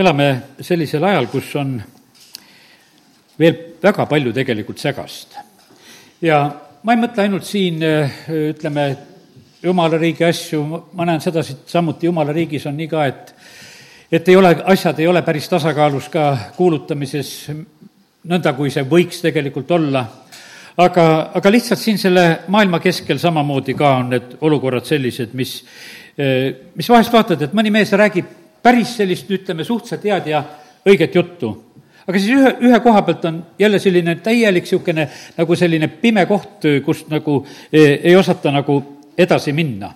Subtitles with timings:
[0.00, 0.28] elame
[0.64, 1.74] sellisel ajal, kus on
[3.40, 5.36] veel väga palju tegelikult segast.
[6.20, 6.42] ja
[6.82, 7.82] ma ei mõtle ainult siin,
[8.50, 8.84] ütleme,
[9.62, 10.62] jumala riigi asju,
[10.96, 13.34] ma näen sedasi, et samuti jumala riigis on nii ka, et
[14.10, 16.24] et ei ole, asjad ei ole päris tasakaalus ka
[16.56, 17.50] kuulutamises,
[18.26, 20.02] nõnda kui see võiks tegelikult olla
[20.76, 25.60] aga, aga lihtsalt siin selle maailma keskel samamoodi ka on need olukorrad sellised, mis,
[26.74, 30.44] mis vahest vaatad, et mõni mees räägib päris sellist, ütleme, suhteliselt head ja
[30.86, 31.50] õiget juttu.
[32.06, 36.66] aga siis ühe, ühe koha pealt on jälle selline täielik niisugune nagu selline pime koht,
[36.84, 38.80] kust nagu ei, ei osata nagu
[39.18, 39.92] edasi minna.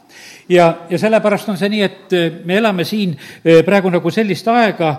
[0.48, 3.16] ja, ja sellepärast on see nii, et me elame siin
[3.64, 4.98] praegu nagu sellist aega,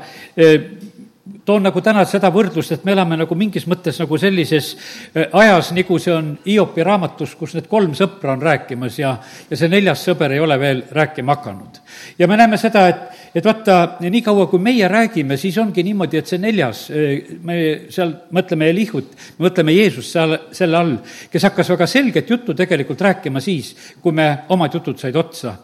[1.46, 4.72] toon nagu täna seda võrdlust, et me elame nagu mingis mõttes nagu sellises
[5.14, 9.16] äh, ajas, nagu see on Hiopi raamatus, kus need kolm sõpra on rääkimas ja,
[9.50, 11.80] ja see neljas sõber ei ole veel rääkima hakanud.
[12.20, 16.34] ja me näeme seda, et, et vaata, niikaua kui meie räägime, siis ongi niimoodi, et
[16.34, 17.60] see neljas, äh, me
[17.94, 20.96] seal mõtleme Elihut, me mõtleme Jeesust seal, selle all,
[21.32, 25.56] kes hakkas väga selget juttu tegelikult rääkima siis, kui me omad jutud said otsa.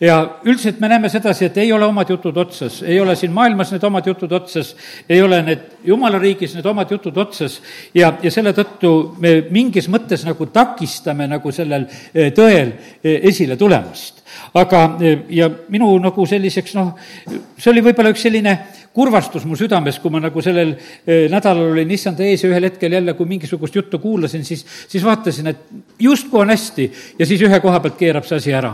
[0.00, 3.72] ja üldiselt me näeme sedasi, et ei ole omad jutud otsas, ei ole siin maailmas
[3.72, 4.74] need omad jutud otsas,
[5.08, 7.60] ei ole ole need jumala riigis need omad jutud otsas
[7.96, 8.92] ja, ja selle tõttu
[9.22, 14.19] me mingis mõttes nagu takistame nagu sellel eh, tõel eh, esile tulemast.
[14.54, 16.94] Aga, eh, ja minu nagu selliseks noh,
[17.56, 18.58] see oli võib-olla üks selline
[18.94, 22.96] kurvastus mu südames, kui ma nagu sellel eh, nädalal olin issanda ees ja ühel hetkel
[22.96, 25.60] jälle, kui mingisugust juttu kuulasin, siis, siis vaatasin, et
[26.02, 28.72] justkui on hästi ja siis ühe koha pealt keerab see asi ära.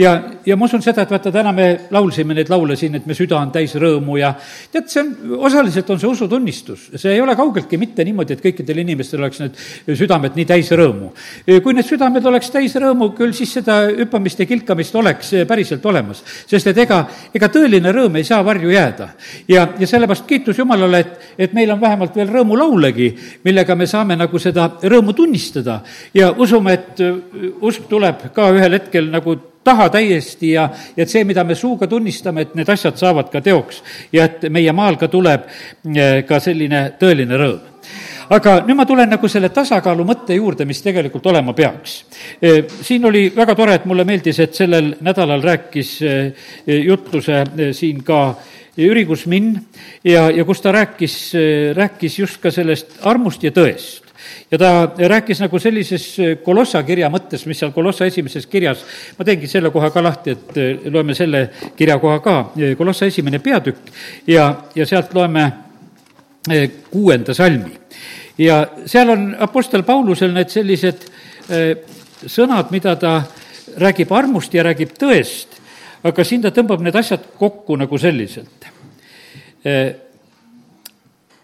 [0.00, 0.14] ja,
[0.46, 3.36] ja ma usun seda, et vaata, täna me laulsime neid laule siin, et me süda
[3.36, 4.32] on täis rõõmu ja
[4.72, 5.12] tead, see on,
[5.50, 6.88] osaliselt on see usutunnistus.
[6.96, 9.60] see ei ole kaugeltki mitte niimoodi, et kõikidel inimestel oleks need
[9.92, 11.12] südamed nii täis rõõmu.
[11.60, 16.22] kui need südamed oleks täis rõõmu, küll siis seda hüppamist ja kilkamist oleks päriselt olemas.
[16.46, 19.08] sest et ega, ega tõeline rõõm ei saa varju jääda.
[19.48, 23.10] Ja, ja sellepärast kiitus Jumalale, et, et meil on vähemalt veel rõõmulaulegi,
[23.44, 25.80] millega me saame nagu seda rõõmu tunnistada.
[26.14, 31.10] Ja usume, et uh, usk tuleb ka ühel hetkel nagu taha täiesti ja, ja et
[31.12, 33.82] see, mida me suuga tunnistame, et need asjad saavad ka teoks.
[34.12, 35.44] Ja et meie maal ka tuleb
[35.94, 37.68] eh, ka selline tõeline rõõm
[38.30, 41.96] aga nüüd ma tulen nagu selle tasakaalu mõtte juurde, mis tegelikult olema peaks.
[42.42, 47.42] Eh, siin oli väga tore, et mulle meeldis, et sellel nädalal rääkis eh, jutluse
[47.76, 48.22] siin ka
[48.80, 49.50] Jüri Kusmin
[50.06, 51.16] ja, ja kus ta rääkis,
[51.76, 54.06] rääkis just ka sellest armust ja tõest
[54.50, 54.70] ja ta
[55.10, 56.04] rääkis nagu sellises
[56.44, 58.84] Kolossa kirja mõttes, mis seal Kolossa esimeses kirjas,
[59.18, 62.36] ma teengi selle koha ka lahti, et loeme selle kirja koha ka,
[62.78, 63.90] Kolossa esimene peatükk
[64.30, 65.50] ja, ja sealt loeme
[66.90, 67.76] kuuenda salmi.
[68.40, 71.06] Ja seal on Apostel Paulusel need sellised
[71.52, 71.76] eh,
[72.26, 73.20] sõnad, mida ta
[73.80, 75.60] räägib armust ja räägib tõest
[76.06, 78.68] aga siin ta tõmbab need asjad kokku nagu selliselt.
[79.64, 79.92] Eh,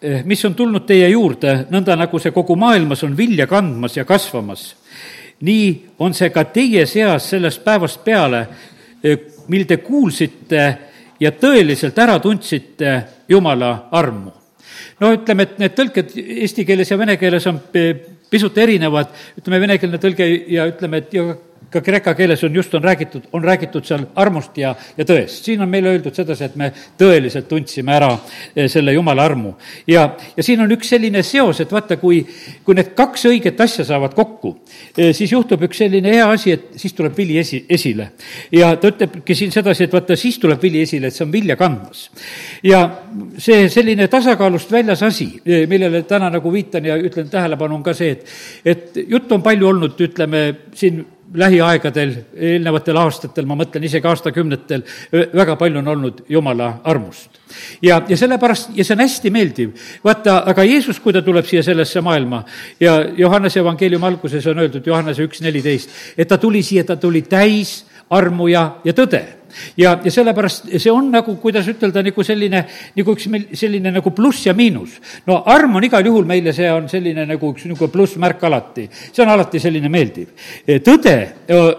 [0.00, 4.06] eh, mis on tulnud teie juurde, nõnda nagu see kogu maailmas on vilja kandmas ja
[4.08, 4.70] kasvamas,
[5.44, 5.68] nii
[6.00, 8.46] on see ka teie seas sellest päevast peale,
[9.52, 10.62] mil te kuulsite
[11.20, 12.94] ja tõeliselt ära tundsite
[13.28, 14.32] Jumala armu.
[15.00, 17.60] No ütleme, et need tõlked eesti keeles ja vene keeles on
[18.30, 21.14] pisut erinevad, ütleme, venekeelne tõlge ja ütleme, et
[21.76, 25.44] ka kreeka keeles on just, on räägitud, on räägitud seal armust ja, ja tõest.
[25.44, 28.10] siin on meile öeldud sedasi, et me tõeliselt tundsime ära
[28.54, 29.54] eh, selle jumala armu.
[29.88, 32.22] ja, ja siin on üks selline seos, et vaata, kui,
[32.64, 34.56] kui need kaks õiget asja saavad kokku,
[34.96, 38.10] eh, siis juhtub üks selline hea asi, et siis tuleb vili esi, esile.
[38.52, 41.58] ja ta ütlebki siin sedasi, et vaata, siis tuleb vili esile, et see on vilja
[41.60, 42.08] kandmas.
[42.64, 42.84] ja
[43.38, 47.94] see selline tasakaalust väljas asi, eh, millele täna nagu viitan ja ütlen tähelepanu, on ka
[47.96, 48.32] see, et,
[48.64, 51.04] et juttu on palju olnud, ütleme, siin
[51.36, 54.84] lähiaegadel, eelnevatel aastatel, ma mõtlen isegi aastakümnetel,
[55.36, 57.40] väga palju on olnud Jumala armust.
[57.82, 59.74] ja, ja sellepärast, ja see on hästi meeldiv.
[60.04, 62.44] vaata, aga Jeesus, kui ta tuleb siia sellesse maailma
[62.80, 67.22] ja Johannese evangeeliumi alguses on öeldud, Johannese üks neliteist, et ta tuli siia, ta tuli
[67.22, 69.24] täis armu ja, ja tõde
[69.76, 72.62] ja, ja sellepärast see on nagu, kuidas ütelda, nagu selline,
[72.96, 75.00] nagu üks meil selline nagu pluss ja miinus.
[75.26, 78.88] no arm on igal juhul meile, see on selline nagu üks niisugune plussmärk alati.
[79.12, 80.32] see on alati selline meeldiv.
[80.84, 81.16] tõde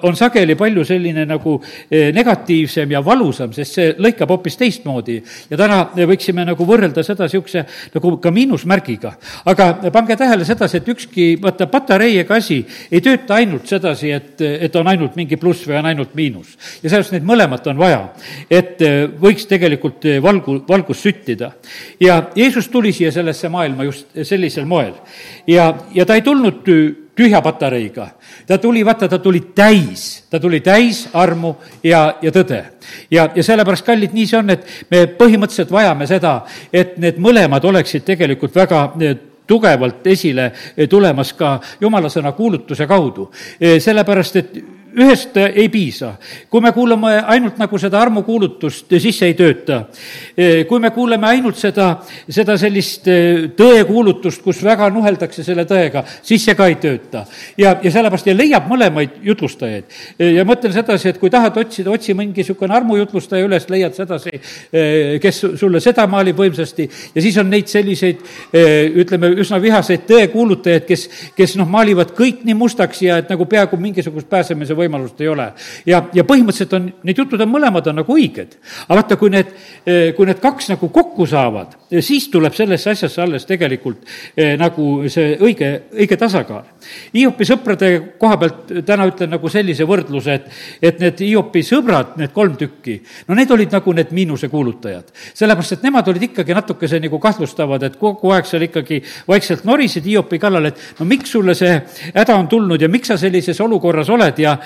[0.03, 1.57] on sageli palju selline nagu
[1.91, 5.21] negatiivsem ja valusam, sest see lõikab hoopis teistmoodi.
[5.50, 9.13] ja täna võiksime nagu võrrelda seda niisuguse nagu ka miinusmärgiga.
[9.45, 12.59] aga pange tähele sedasi, et ükski, vaata, patarei ega asi
[12.91, 16.56] ei tööta ainult sedasi, et, et on ainult mingi pluss või on ainult miinus.
[16.81, 17.27] ja sellepärast neid
[17.67, 18.01] mõlemat on vaja,
[18.49, 21.51] et äh, võiks tegelikult äh, valgu, valgus süttida.
[21.99, 24.93] ja Jeesus tuli siia sellesse maailma just sellisel moel.
[25.47, 28.09] ja, ja ta ei tulnud äh, tühja patareiga.
[28.47, 32.63] ta tuli, vaata, ta tuli täis, ta tuli täis armu ja, ja tõde.
[33.11, 36.41] ja, ja sellepärast, kallid, nii see on, et me põhimõtteliselt vajame seda,
[36.73, 38.91] et need mõlemad oleksid tegelikult väga
[39.47, 40.51] tugevalt esile
[40.89, 43.31] tulemas ka jumala sõna kuulutuse kaudu.
[43.79, 44.57] sellepärast, et
[44.95, 46.15] ühest ei piisa.
[46.49, 49.83] kui me kuulame ainult nagu seda armukuulutust, siis see ei tööta.
[50.67, 51.89] kui me kuuleme ainult seda,
[52.29, 57.25] seda sellist eh, tõekuulutust, kus väga nuheldakse selle tõega, siis see ka ei tööta.
[57.57, 59.97] ja, ja sellepärast ja leiab mõlemaid jutlustajaid.
[60.19, 64.33] ja ma ütlen sedasi, et kui tahad otsida, otsi mingi niisugune armujutlustaja üles, leiad sedasi,
[64.71, 68.23] eh, kes sulle seda maalib võimsasti ja siis on neid selliseid,
[68.53, 71.07] eh, ütleme, üsna vihaseid tõekuulutajaid, kes,
[71.37, 75.50] kes noh, maalivad kõik nii mustaks ja et nagu peaaegu mingisugust pääsemise võimalust ei ole.
[75.85, 78.57] ja, ja põhimõtteliselt on, need jutud on mõlemad on nagu õiged.
[78.88, 79.53] aga vaata, kui need,
[79.85, 85.07] eh, kui need kaks nagu kokku saavad, siis tuleb sellesse asjasse alles tegelikult eh, nagu
[85.09, 86.65] see õige, õige tasakaal.
[87.13, 90.49] Hiopi sõprade koha pealt täna ütlen nagu sellise võrdluse, et,
[90.81, 95.11] et need Hiopi sõbrad, need kolm tükki, no need olid nagu need miinusekuulutajad.
[95.33, 100.05] sellepärast, et nemad olid ikkagi natukese nagu kahtlustavad, et kogu aeg seal ikkagi vaikselt norisid
[100.07, 101.73] Hiopi kallal, et no miks sulle see
[102.13, 104.57] häda on tulnud ja miks sa sellises olukorras oled ja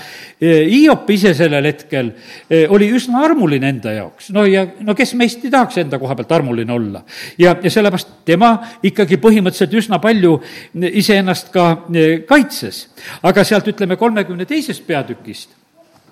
[0.41, 2.11] Hiop ise sellel hetkel
[2.49, 4.31] e, oli üsna armuline enda jaoks.
[4.35, 7.03] no ja no kes meist ei tahaks enda koha pealt armuline olla.
[7.37, 8.53] ja, ja sellepärast tema
[8.83, 10.37] ikkagi põhimõtteliselt üsna palju
[10.73, 11.67] iseennast ka
[12.25, 12.87] kaitses.
[13.23, 15.60] aga sealt ütleme kolmekümne teisest peatükist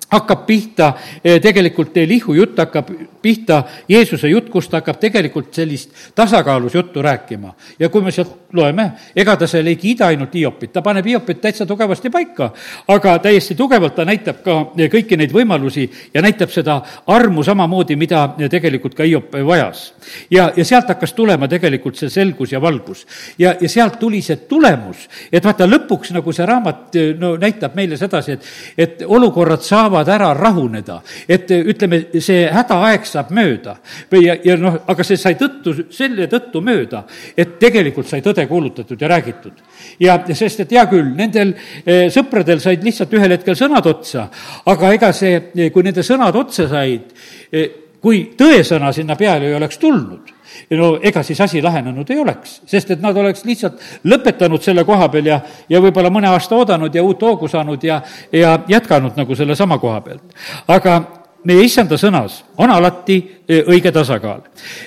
[0.09, 2.89] hakkab pihta eh, tegelikult Elihu jutt hakkab
[3.21, 7.53] pihta Jeesuse jutt, kus ta hakkab tegelikult sellist tasakaalus juttu rääkima.
[7.79, 11.41] ja kui me sealt loeme, ega ta seal ei kiida ainult Hiopit, ta paneb Hiopit
[11.41, 12.51] täitsa tugevasti paika,
[12.87, 17.95] aga täiesti tugevalt ta näitab ka eh, kõiki neid võimalusi ja näitab seda armu samamoodi,
[17.95, 19.93] mida eh, tegelikult ka Hiop vajas.
[20.31, 23.05] ja, ja sealt hakkas tulema tegelikult see selgus ja valgus.
[23.37, 27.97] ja, ja sealt tuli see tulemus, et vaata, lõpuks nagu see raamat no näitab meile
[27.97, 28.45] sedasi, et,
[28.77, 31.01] et olukorrad saavad saavad ära rahuneda.
[31.27, 33.77] et ütleme, see hädaaeg saab mööda
[34.11, 37.03] või ja, ja noh, aga see sai tõttu, selle tõttu mööda,
[37.37, 39.53] et tegelikult sai tõde kuulutatud ja räägitud.
[39.99, 41.53] ja sest, et hea küll, nendel
[41.85, 44.29] eh, sõpradel said lihtsalt ühel hetkel sõnad otsa,
[44.65, 47.13] aga ega see, kui nende sõnad otsa said,
[47.51, 47.69] eh,
[48.01, 50.38] kui tõesõna sinna peale ei oleks tulnud
[50.77, 55.09] no ega siis asi lahenenud ei oleks, sest et nad oleks lihtsalt lõpetanud selle koha
[55.09, 58.01] peal ja, ja võib-olla mõne aasta oodanud ja uut hoogu saanud ja,
[58.31, 60.23] ja jätkanud nagu sellesama koha pealt.
[60.67, 60.99] aga
[61.47, 63.15] meie issanda sõnas on alati
[63.47, 64.41] e, õige tasakaal.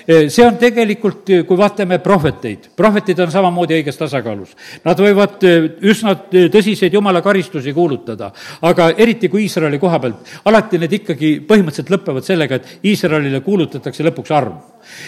[0.05, 4.53] E, see on tegelikult, e, kui vaatame prohveteid, prohvetid on samamoodi õiges tasakaalus.
[4.85, 5.45] Nad võivad
[5.89, 8.29] üsna tõsiseid jumala karistusi kuulutada,
[8.69, 14.05] aga eriti kui Iisraeli koha pealt, alati need ikkagi põhimõtteliselt lõpevad sellega, et Iisraelile kuulutatakse
[14.09, 14.59] lõpuks arm.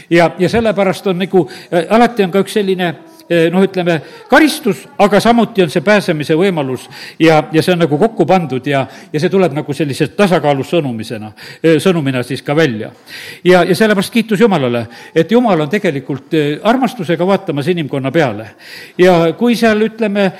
[0.09, 1.45] ja, ja sellepärast on nagu,
[1.89, 2.93] alati on ka üks selline
[3.51, 3.99] noh, ütleme,
[4.29, 6.85] karistus, aga samuti on see pääsemise võimalus
[7.19, 8.83] ja, ja see on nagu kokku pandud ja,
[9.13, 11.31] ja see tuleb nagu sellise tasakaalus sõnumisena,
[11.61, 12.91] eh, sõnumina siis ka välja.
[13.43, 14.85] ja, ja sellepärast kiitus Jumalale,
[15.15, 18.49] et Jumal on tegelikult eh, armastusega vaatamas inimkonna peale.
[18.97, 20.31] ja kui seal, ütleme,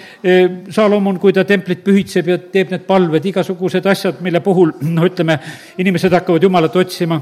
[0.69, 5.39] Salomon, kui ta templit pühitseb ja teeb need palved, igasugused asjad, mille puhul, noh, ütleme,
[5.81, 7.21] inimesed hakkavad Jumalat otsima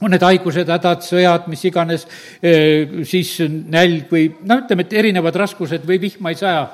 [0.00, 2.06] on need haigused, hädad, sõjad, mis iganes,
[2.42, 6.68] eh, siis nälg või no ütleme, et erinevad raskused või vihma ei saja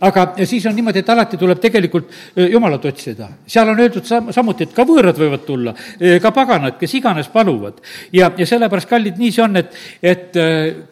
[0.00, 3.28] aga siis on niimoodi, et alati tuleb tegelikult Jumalat otsida.
[3.46, 5.74] seal on öeldud sam-, samuti, et ka võõrad võivad tulla,
[6.22, 7.80] ka paganad, kes iganes paluvad.
[8.12, 10.38] ja, ja sellepärast, kallid, nii see on, et, et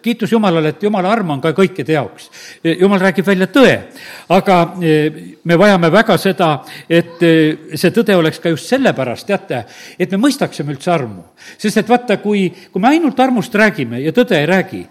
[0.02, 2.30] kiitus Jumalale, et Jumala arm on ka kõikide jaoks.
[2.64, 3.74] Jumal räägib välja tõe,
[4.28, 6.50] aga me vajame väga seda,
[6.88, 9.64] et see tõde oleks ka just sellepärast, teate,
[9.98, 11.24] et me mõistaksime üldse armu.
[11.58, 14.82] sest et vaata, kui, kui me ainult armust räägime ja tõde ei räägi,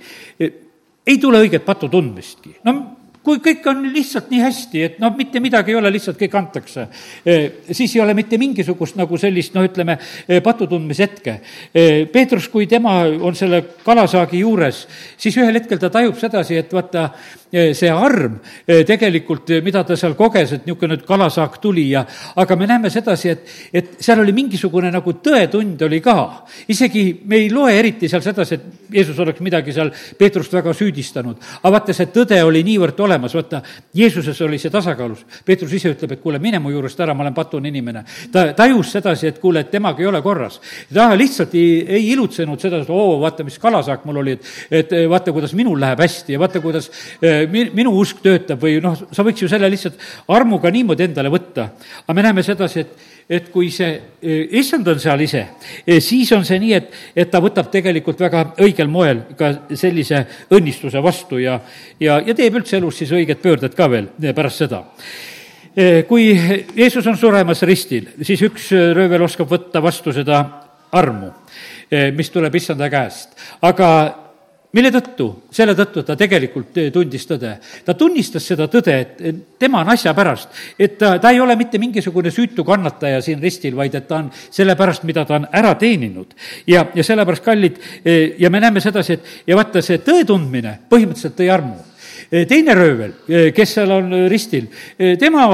[1.06, 2.56] ei tule õiget patu tundmistki.
[2.63, 2.95] no
[3.25, 6.88] kui kõik on lihtsalt nii hästi, et noh, mitte midagi ei ole, lihtsalt kõik antakse,
[7.25, 11.39] eh, siis ei ole mitte mingisugust nagu sellist, noh, ütleme, eh, patutundmishetke.
[11.74, 16.72] Eh, Peetrus, kui tema on selle kalasaagi juures, siis ühel hetkel ta tajub sedasi, et
[16.72, 17.10] vaata,
[17.55, 22.05] see arm tegelikult, mida ta seal koges, et niisugune kalasaak tuli ja
[22.36, 26.46] aga me näeme sedasi, et, et seal oli mingisugune nagu tõetund oli ka.
[26.67, 31.38] isegi me ei loe eriti seal sedasi, et Jeesus oleks midagi seal Peetrust väga süüdistanud.
[31.62, 33.62] aga vaata, see tõde oli niivõrd olemas, olemas, vaata,
[33.96, 35.24] Jeesuses oli see tasakaalus.
[35.46, 38.04] Peetrus ise ütleb, et kuule, mine mu juurest ära, ma olen patune inimene.
[38.32, 40.60] ta tajus sedasi, et kuule, et temaga ei ole korras.
[40.94, 44.96] ta lihtsalt ei, ei ilutsenud seda, et oo, vaata, mis kalasaak mul oli, et, et
[45.10, 46.92] vaata, kuidas minul läheb hästi ja vaata, kuidas
[47.22, 50.00] eh, mi-, minu usk töötab või noh, sa võiks ju selle lihtsalt
[50.36, 51.70] armuga niimoodi endale võtta.
[52.06, 53.96] aga me näeme sedasi, et et kui see
[54.60, 55.44] issand on seal ise,
[56.03, 61.01] siis on see nii, et, et ta võtab tegelikult väga õigel moel ka sellise õnnistuse
[61.03, 61.60] vastu ja,
[62.00, 64.84] ja, ja teeb üldse elus siis õiged pöörded ka veel pärast seda
[66.08, 66.29] kui
[66.75, 70.38] Jeesus on suremas ristil, siis üks röövel oskab võtta vastu seda
[70.96, 71.34] armu,
[72.15, 73.36] mis tuleb issanda käest.
[73.62, 73.89] aga
[74.75, 75.27] mille tõttu?
[75.55, 77.53] selle tõttu, et ta tegelikult eh, tundis tõde.
[77.86, 81.79] ta tunnistas seda tõde, et tema on asja pärast, et ta, ta ei ole mitte
[81.82, 86.36] mingisugune süütu kannataja siin ristil, vaid et ta on sellepärast, mida ta on ära teeninud.
[86.67, 90.79] ja, ja sellepärast, kallid, eh, ja me näeme sedasi, et ja vaata, see tõe tundmine
[90.89, 91.79] põhimõtteliselt tõi armu.
[92.32, 93.17] Eh, teine röövel,
[93.55, 94.67] kes seal on ristil,
[95.20, 95.46] tema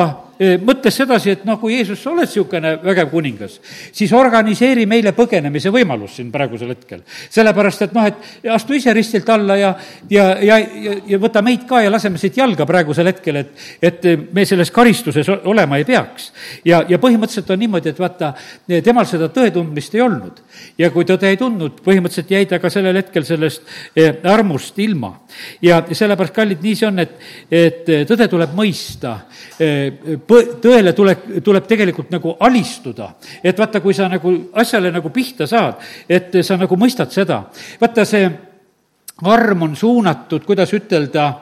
[0.42, 3.60] mõtles sedasi, et noh, kui Jeesus, sa oled niisugune vägev kuningas,
[3.94, 7.04] siis organiseeri meile põgenemise võimalus siin praegusel hetkel.
[7.30, 9.74] sellepärast, et noh, et astu ise ristilt alla ja,
[10.10, 14.08] ja, ja, ja, ja võta meid ka ja laseme siit jalga praegusel hetkel, et, et
[14.34, 16.32] me selles karistuses olema ei peaks.
[16.66, 18.34] ja, ja põhimõtteliselt on niimoodi, et vaata,
[18.84, 20.42] temal seda tõetundmist ei olnud.
[20.78, 23.62] ja kui tõde ei tundnud, põhimõtteliselt jäi ta ka sellel hetkel sellest
[24.24, 25.14] armust ilma.
[25.62, 27.16] ja sellepärast, kallid, nii see on, et,
[27.52, 29.20] et tõde tuleb mõista
[30.62, 33.14] tõele tuleb, tuleb tegelikult nagu alistuda.
[33.44, 35.76] et vaata, kui sa nagu asjale nagu pihta saad,
[36.10, 37.44] et sa nagu mõistad seda.
[37.82, 38.30] vaata, see
[39.30, 41.34] arm on suunatud, kuidas ütelda,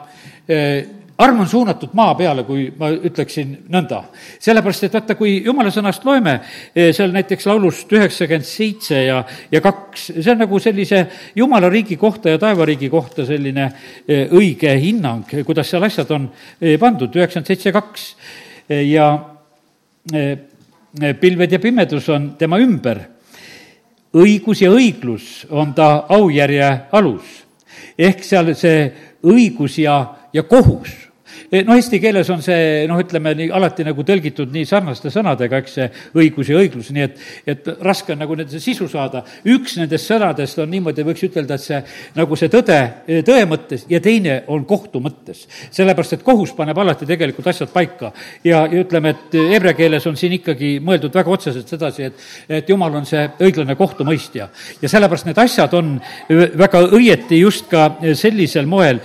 [0.48, 0.86] eh,
[1.18, 4.02] arm on suunatud maa peale, kui ma ütleksin nõnda.
[4.38, 6.40] sellepärast, et vaata, kui jumala sõnast loeme,
[6.74, 11.06] eh, seal näiteks laulust üheksakümmend seitse ja, ja kaks, see on nagu sellise
[11.36, 13.72] jumala riigi kohta ja taevariigi kohta selline
[14.08, 16.30] eh, õige hinnang, kuidas seal asjad on
[16.78, 18.14] pandud, üheksakümmend seitse kaks.
[18.70, 19.06] Ja
[21.20, 23.00] pilved ja pimedus on tema ümber.
[24.14, 27.44] õigus ja õiglus on ta aujärje alus.
[27.98, 31.09] ehk seal see õigus ja, ja kohus
[31.66, 35.76] noh, eesti keeles on see noh, ütleme nii alati nagu tõlgitud nii sarnaste sõnadega, eks
[35.78, 35.88] see
[36.20, 37.20] õigus ja õiglus, nii et,
[37.50, 39.22] et raske on nagu nende sisu saada.
[39.44, 41.80] üks nendest sõnadest on niimoodi, võiks ütelda, et see
[42.16, 42.78] nagu see tõde,
[43.26, 45.46] tõe mõttes ja teine on kohtu mõttes.
[45.70, 48.12] sellepärast, et kohus paneb alati tegelikult asjad paika
[48.44, 52.26] ja, ja ütleme, et hebre keeles on siin ikkagi mõeldud väga otseselt sedasi, et,
[52.60, 54.48] et jumal on see õiglane kohtumõistja.
[54.82, 55.96] ja sellepärast need asjad on
[56.30, 59.00] väga õieti just ka sellisel moel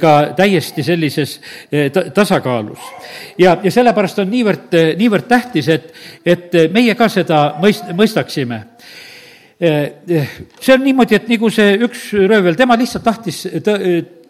[0.00, 1.38] ka täiesti sellises
[1.94, 2.90] ta-, tasakaalus.
[3.38, 5.90] ja, ja sellepärast on niivõrd, niivõrd tähtis, et,
[6.26, 8.64] et meie ka seda mõist-, mõistaksime
[9.64, 13.80] see on niimoodi, et nagu see üks röövel, tema lihtsalt tahtis tõ-,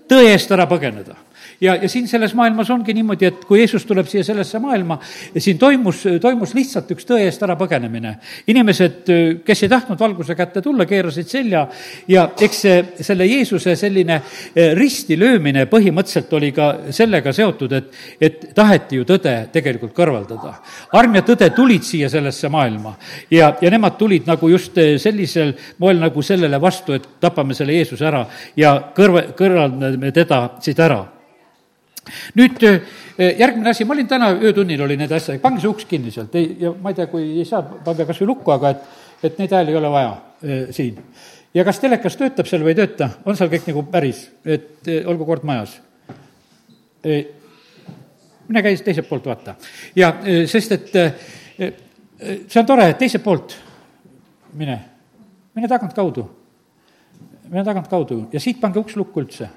[0.08, 1.16] tõe eest ära põgeneda
[1.61, 4.99] ja, ja siin selles maailmas ongi niimoodi, et kui Jeesus tuleb siia sellesse maailma,
[5.38, 8.16] siin toimus, toimus lihtsalt üks tõe eest ära põgenemine.
[8.46, 9.11] inimesed,
[9.44, 11.66] kes ei tahtnud valguse kätte tulla, keerasid selja
[12.08, 17.90] ja eks see, selle Jeesuse selline eh, risti löömine põhimõtteliselt oli ka sellega seotud, et,
[18.20, 20.54] et taheti ju tõde tegelikult kõrvaldada.
[20.92, 22.94] arm ja tõde tulid siia sellesse maailma
[23.30, 27.76] ja, ja nemad tulid nagu just eh, sellisel moel nagu sellele vastu, et tapame selle
[27.78, 28.25] Jeesuse ära
[28.56, 31.13] ja kõrva, kõrvaldame teda siit ära
[32.38, 32.80] nüüd eh,
[33.38, 36.50] järgmine asi, ma olin täna öötunnil, oli need asjad, pange see uks kinni sealt, ei,
[36.64, 38.84] ja ma ei tea, kui ei saa, pange kas või lukku, aga et,
[39.30, 41.00] et neid hääli ei ole vaja eh, siin.
[41.54, 45.02] ja kas telekas töötab seal või ei tööta, on seal kõik nagu päris, et eh,
[45.11, 45.78] olgu kord majas.
[47.04, 47.25] E,?
[48.44, 49.54] mine käi teiselt poolt, vaata.
[49.96, 50.11] ja
[50.50, 50.90] sest, et
[51.56, 53.54] see on tore, teiselt poolt
[54.61, 54.76] mine,
[55.56, 56.26] mine tagantkaudu,
[57.49, 59.49] mine tagantkaudu ja siit pange uks lukku üldse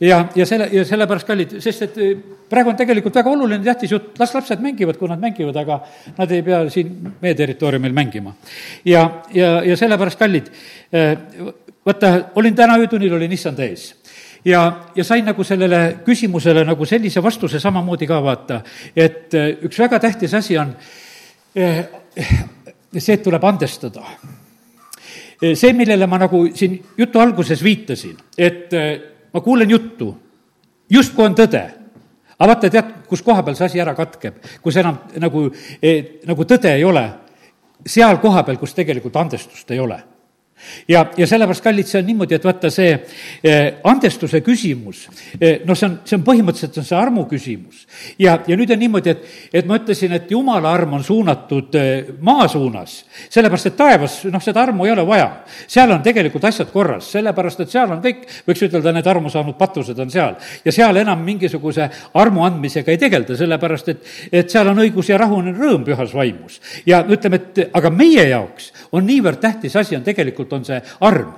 [0.00, 2.18] ja, ja selle, ja sellepärast kallid, sest et eh,
[2.50, 5.80] praegu on tegelikult väga oluline, tähtis jutt, las lapsed mängivad, kui nad mängivad, aga
[6.18, 8.34] nad ei pea siin meie territooriumil mängima.
[8.84, 10.50] ja, ja, ja sellepärast, kallid,
[10.92, 11.16] eh,
[11.86, 13.90] vaata, olin täna öötunnil, olin issand ees
[14.44, 14.62] ja,
[14.94, 18.62] ja sain nagu sellele küsimusele nagu sellise vastuse samamoodi ka vaata,
[18.96, 20.74] et eh, üks väga tähtis asi on
[21.58, 24.04] see, et tuleb andestada.
[25.38, 28.74] see, millele ma nagu siin jutu alguses viitasin, et
[29.38, 30.12] ma kuulen juttu,
[30.90, 31.64] justkui on tõde.
[32.38, 35.48] aga vaata, tead, kus koha peal see asi ära katkeb, kus enam nagu
[35.82, 37.08] eh,, nagu tõde ei ole,
[37.86, 40.02] seal kohapeal, kus tegelikult andestust ei ole
[40.88, 42.90] ja, ja sellepärast, kallid, see on niimoodi, et vaata, see
[43.42, 45.04] eh, andestuse küsimus,
[45.40, 47.84] eh, noh, see on, see on põhimõtteliselt, on see armu küsimus.
[48.18, 49.26] ja, ja nüüd on niimoodi, et,
[49.60, 54.42] et ma ütlesin, et jumala arm on suunatud eh, maa suunas, sellepärast et taevas, noh,
[54.44, 55.28] seda armu ei ole vaja.
[55.66, 59.58] seal on tegelikult asjad korras, sellepärast et seal on kõik, võiks ütelda, need armu saanud
[59.58, 60.36] patused on seal.
[60.64, 61.88] ja seal enam mingisuguse
[62.18, 66.60] armu andmisega ei tegelda, sellepärast et, et seal on õigus ja rahune rõõm pühas vaimus.
[66.86, 70.80] ja ütleme, et aga meie jaoks on niivõrd tähtis asi, on tegelikult tegelikult on see
[71.00, 71.36] arm.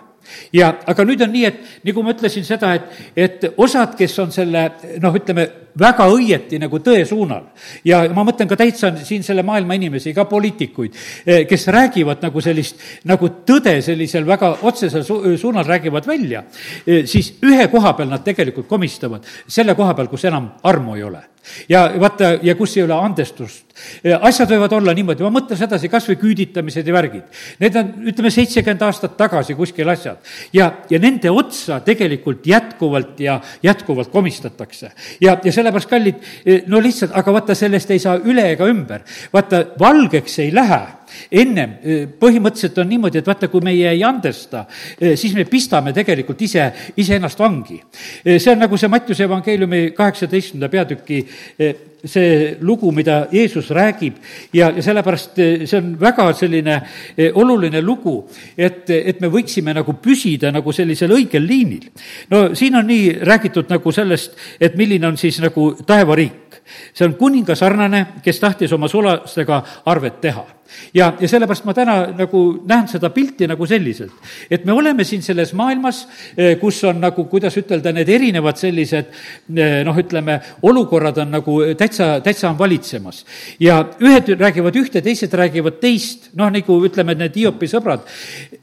[0.52, 4.30] Ja, aga nüüd on nii, et nagu ma ütlesin seda, et, et osad, kes on
[4.30, 4.66] selle
[5.02, 5.46] noh, ütleme,
[5.80, 7.48] väga õieti nagu tõe suunal
[7.86, 12.44] ja ma mõtlen ka täitsa siin selle maailma inimesi, ka poliitikuid, eh, kes räägivad nagu
[12.44, 12.78] sellist,
[13.10, 16.44] nagu tõde sellisel väga otsesel su suunal räägivad välja,
[16.84, 21.06] eh, siis ühe koha peal nad tegelikult komistavad, selle koha peal, kus enam armu ei
[21.08, 21.24] ole
[21.68, 23.64] ja vaata, ja kus ei ole andestust.
[24.20, 27.40] asjad võivad olla niimoodi, ma mõtlen sedasi, kas või küüditamised ja värgid.
[27.62, 30.18] Need on, ütleme, seitsekümmend aastat tagasi kuskil asjad.
[30.52, 34.92] ja, ja nende otsa tegelikult jätkuvalt ja jätkuvalt komistatakse.
[35.20, 36.30] ja, ja sellepärast, kallid,
[36.66, 39.04] no lihtsalt, aga vaata, sellest ei saa üle ega ümber.
[39.32, 40.99] vaata, valgeks ei lähe
[41.30, 41.76] ennem
[42.20, 44.64] põhimõtteliselt on niimoodi, et vaata, kui meie ei andesta,
[44.98, 47.80] siis me pistame tegelikult ise, iseennast vangi.
[48.24, 51.24] see on nagu see Mattiuse evangeeliumi kaheksateistkümnenda peatüki
[52.04, 54.18] see lugu, mida Jeesus räägib
[54.54, 56.76] ja, ja sellepärast see on väga selline
[57.34, 58.16] oluline lugu,
[58.56, 61.90] et, et me võiksime nagu püsida nagu sellisel õigel liinil.
[62.30, 66.62] no siin on nii räägitud nagu sellest, et milline on siis nagu taevariik.
[66.94, 70.46] see on kuninga sarnane, kes tahtis oma sulastega arvet teha
[70.94, 74.12] ja, ja sellepärast ma täna nagu näen seda pilti nagu selliselt,
[74.50, 76.02] et me oleme siin selles maailmas,
[76.36, 80.40] eh, kus on nagu, kuidas ütelda, need erinevad sellised eh, noh, ütleme,
[80.70, 83.24] olukorrad on nagu täitsa, täitsa on valitsemas.
[83.60, 88.06] ja ühed räägivad ühte, teised räägivad teist, noh, nagu ütleme, need Hiopi sõbrad,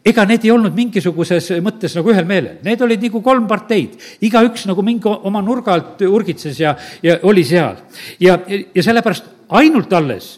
[0.06, 4.68] ega need ei olnud mingisuguses mõttes nagu ühel meelel, need olid nagu kolm parteid, igaüks
[4.70, 7.78] nagu mingi oma nurga alt urgitses ja, ja oli seal.
[8.20, 10.38] ja, ja sellepärast ainult alles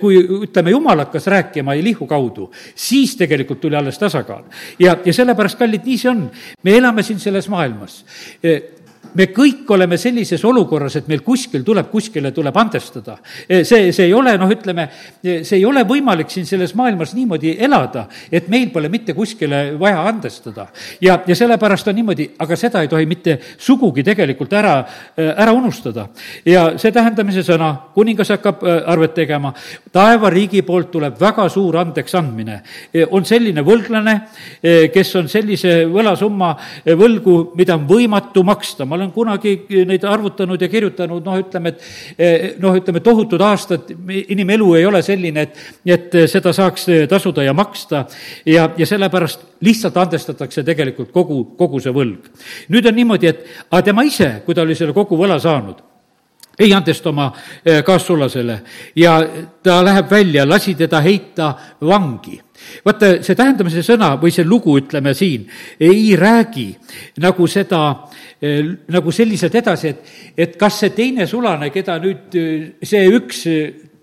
[0.00, 4.44] kui ütleme, jumal hakkas rääkima Elihu kaudu, siis tegelikult tuli alles tasakaal.
[4.78, 6.30] ja, ja sellepärast, kallid, nii see on.
[6.62, 8.04] me elame siin selles maailmas
[9.16, 13.16] me kõik oleme sellises olukorras, et meil kuskil tuleb, kuskile tuleb andestada.
[13.48, 14.88] see, see ei ole, noh, ütleme,
[15.22, 20.04] see ei ole võimalik siin selles maailmas niimoodi elada, et meil pole mitte kuskile vaja
[20.08, 20.68] andestada.
[21.00, 24.76] ja, ja sellepärast on niimoodi, aga seda ei tohi mitte sugugi tegelikult ära,
[25.16, 26.08] ära unustada.
[26.44, 29.54] ja see tähendab, see sõna, kuningas hakkab arvet tegema,
[29.92, 32.60] taevariigi poolt tuleb väga suur andeksandmine.
[33.10, 34.16] on selline võlglane,
[34.92, 36.54] kes on sellise võlasumma
[36.84, 39.56] võlgu, mida on võimatu maksta, ma olen kunagi
[39.88, 43.90] neid arvutanud ja kirjutanud, noh, ütleme, et eh, noh, ütleme tohutud aastad,
[44.36, 45.64] inimelu ei ole selline, et,
[45.96, 48.04] et seda saaks tasuda ja maksta.
[48.46, 52.30] Ja, ja sellepärast lihtsalt andestatakse tegelikult kogu, kogu see võlg.
[52.72, 55.82] nüüd on niimoodi, et aga tema ise, kui ta oli selle kogu võla saanud,
[56.58, 57.32] ei andesta oma
[57.64, 58.60] eh, kaassulasele.
[58.96, 59.20] Ja
[59.62, 62.40] ta läheb välja, lasi teda heita vangi.
[62.84, 65.44] Vaata, see tähendamise sõna või see lugu, ütleme siin,
[65.80, 66.70] ei räägi
[67.20, 67.82] nagu seda,
[68.92, 73.46] nagu selliselt edasi, et, et kas see teine sulane, keda nüüd eh, see üks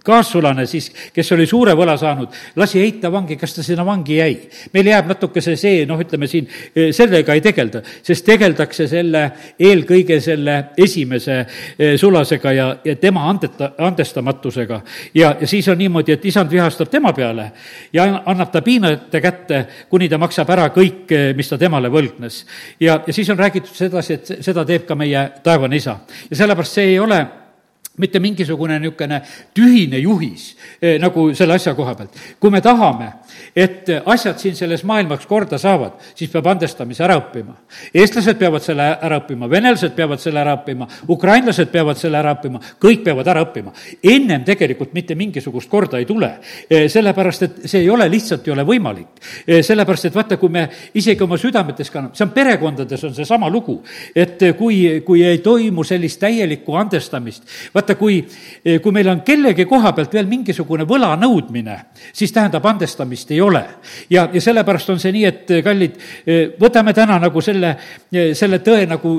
[0.03, 4.35] kaassulane siis, kes oli suure võla saanud, lasi heita vangi, kas ta sinna vangi jäi?
[4.73, 9.23] meil jääb natukese see, noh, ütleme siin, eh, sellega ei tegelda, sest tegeldakse selle,
[9.59, 14.81] eelkõige selle esimese eh, sulasega ja, ja tema andeta, andestamatusega.
[15.15, 17.51] ja, ja siis on niimoodi, et isand vihastab tema peale
[17.93, 22.43] ja annab ta piinajate kätte, kuni ta maksab ära kõik, eh, mis ta temale võlgnes.
[22.79, 25.99] ja, ja siis on räägitud sedasi, et seda teeb ka meie taevane isa.
[26.29, 27.23] ja sellepärast see ei ole
[27.97, 29.21] mitte mingisugune niisugune
[29.53, 32.17] tühine juhis eh, nagu selle asja koha pealt.
[32.39, 33.11] kui me tahame,
[33.55, 37.55] et asjad siin selles maailmas korda saavad, siis peab andestamise ära õppima.
[37.93, 42.61] eestlased peavad selle ära õppima, venelased peavad selle ära õppima, ukrainlased peavad selle ära õppima,
[42.81, 43.73] kõik peavad ära õppima.
[44.03, 48.53] ennem tegelikult mitte mingisugust korda ei tule, eh, sellepärast et see ei ole, lihtsalt ei
[48.53, 49.07] ole võimalik.
[49.47, 53.49] Eh, sellepärast, et vaata, kui me isegi oma südametes kanname, see on perekondades, on seesama
[53.49, 53.81] lugu,
[54.15, 57.43] et kui, kui ei toimu sellist täielikku andestamist,
[57.73, 58.25] vaata, kui,
[58.81, 61.79] kui meil on kellegi koha pealt veel mingisugune võla nõudmine,
[62.13, 63.63] siis tähendab, andestamist ei ole.
[64.09, 65.99] ja, ja sellepärast on see nii, et kallid,
[66.59, 67.75] võtame täna nagu selle,
[68.33, 69.13] selle tõe nagu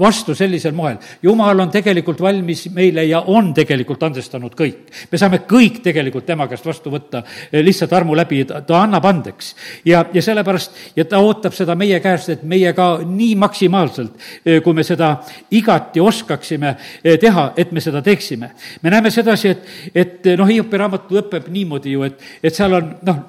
[0.00, 0.96] vastu sellisel moel.
[1.22, 4.88] jumal on tegelikult valmis meile ja on tegelikult andestanud kõik.
[5.12, 9.54] me saame kõik tegelikult tema käest vastu võtta lihtsalt armu läbi, ta annab andeks.
[9.84, 14.16] ja, ja sellepärast, ja ta ootab seda meie käest, et meie ka nii maksimaalselt,
[14.64, 15.16] kui me seda
[15.50, 16.76] igati oskaksime
[17.20, 18.50] teha, et me seda teeksime.
[18.82, 22.94] me näeme sedasi, et, et noh, Hiopi raamat lõpeb niimoodi ju, et, et seal on
[23.06, 23.20] noh,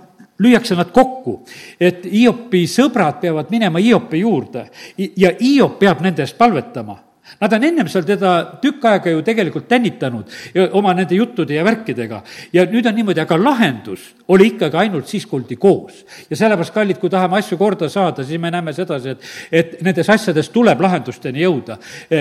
[0.41, 1.39] lüüakse nad kokku,
[1.79, 4.65] et Hiopi sõbrad peavad minema Hiopi juurde.
[4.97, 6.97] Ja Hiop peab nende eest palvetama
[7.39, 11.63] Nad on ennem seal teda tükk aega ju tegelikult tänitanud ja oma nende juttude ja
[11.65, 12.23] värkidega.
[12.53, 16.05] ja nüüd on niimoodi, aga lahendus oli ikkagi ainult siis, kui oldi koos.
[16.29, 20.09] ja sellepärast, kallid, kui tahame asju korda saada, siis me näeme sedasi, et, et nendes
[20.09, 21.77] asjades tuleb lahendusteni jõuda.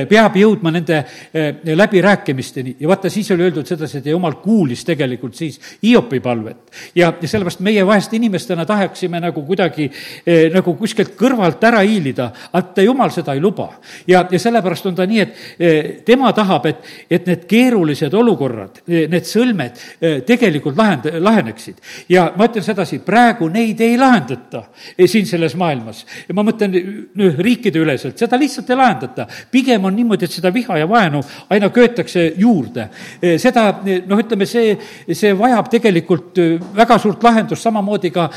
[0.09, 5.35] peab jõudma nende eh, läbirääkimisteni ja vaata, siis oli öeldud sedasi, et jumal kuulis tegelikult
[5.35, 6.71] siis Hiopi palvet.
[6.95, 9.91] ja, ja sellepärast meie vahest inimestena tahaksime nagu kuidagi
[10.27, 13.71] eh, nagu kuskilt kõrvalt ära hiilida, aga jumal seda ei luba.
[14.07, 18.83] ja, ja sellepärast on ta nii, et eh, tema tahab, et, et need keerulised olukorrad,
[18.87, 19.79] need sõlmed
[20.27, 24.63] tegelikult lahend-, laheneksid ja ma ütlen sedasi, praegu neid ei lahendata
[24.97, 26.05] eh, siin selles maailmas.
[26.29, 26.75] ja ma mõtlen
[27.19, 29.27] noh, riikideüleselt, seda lihtsalt ei lahendata.
[29.51, 32.89] pigem on niimoodi, et seda viha ja vaenu aina köetakse juurde.
[33.23, 34.77] Eh, seda, eh, noh, ütleme, see,
[35.13, 36.39] see vajab tegelikult
[36.77, 38.29] väga suurt lahendust, samamoodi ka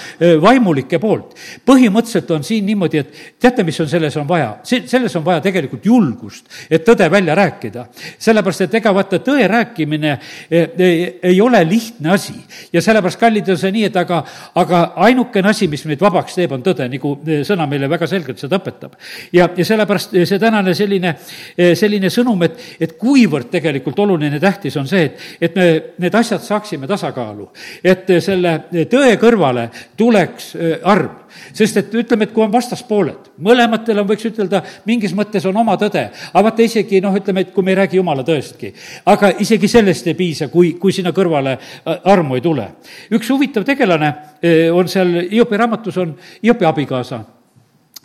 [0.42, 1.36] vaimulike poolt.
[1.66, 4.58] põhimõtteliselt on siin niimoodi, et teate, mis on selles on vaja?
[4.64, 7.86] see, selles on vaja tegelikult julgust, et tõde välja rääkida.
[8.20, 10.18] sellepärast, et ega vaata, tõe rääkimine
[10.52, 12.34] ei, ei ole lihtne asi
[12.74, 14.24] ja sellepärast, kallid, on see nii, et aga,
[14.56, 18.42] aga ainukene asi, mis meid vabaks teeb, on tõde, nagu eh, sõna meile väga selgelt
[18.42, 18.98] seda õpetab.
[19.34, 21.16] ja, ja sellepärast eh, see tänane selline,
[21.58, 25.68] selline sõnum, et, et kuivõrd tegelikult oluline, tähtis on see, et, et me
[26.06, 27.50] need asjad saaksime tasakaalu.
[27.84, 28.58] et selle
[28.92, 30.54] tõe kõrvale tuleks
[30.84, 31.23] arm
[31.54, 35.76] sest et ütleme, et kui on vastaspooled, mõlematel on, võiks ütelda, mingis mõttes on oma
[35.82, 38.74] tõde, aga vaata isegi noh, ütleme, et kui me ei räägi jumala tõestki,
[39.12, 42.68] aga isegi sellest ei piisa, kui, kui sinna kõrvale äh, armu ei tule.
[43.14, 47.24] üks huvitav tegelane äh, on seal Hiopi raamatus, on Hiopi abikaasa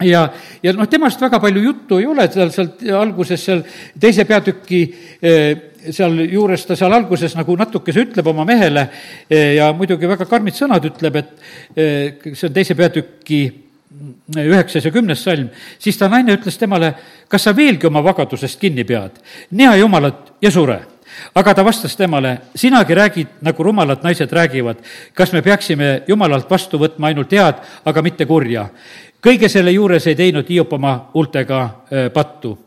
[0.05, 0.29] ja,
[0.63, 3.65] ja noh, temast väga palju juttu ei ole, tal sealt alguses seal
[4.01, 8.89] teise peatüki äh, sealjuures ta seal alguses nagu natukese ütleb oma mehele
[9.29, 11.33] eh, ja muidugi väga karmid sõnad ütleb, et
[11.77, 13.41] eh, see on teise peatüki
[14.37, 15.49] üheksas ja kümnes salm,
[15.81, 16.93] siis ta naine ütles temale,
[17.29, 19.19] kas sa veelgi oma vagadusest kinni pead,
[19.57, 20.79] nea jumalat ja sure.
[21.35, 24.83] Aga ta vastas temale, sinagi räägid, nagu rumalad naised räägivad,
[25.17, 28.69] kas me peaksime Jumalalt vastu võtma ainult head, aga mitte kurja
[29.25, 32.59] kõige selle juures ei teinud Hiop oma huultega äh, pattu.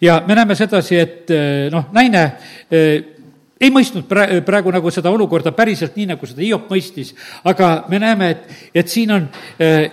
[0.00, 3.14] ja me näeme sedasi, et äh, noh, naine äh,
[3.60, 7.10] ei mõistnud pra-, praegu nagu seda olukorda päriselt nii, nagu seda Hiop mõistis,
[7.44, 9.26] aga me näeme, et, et siin on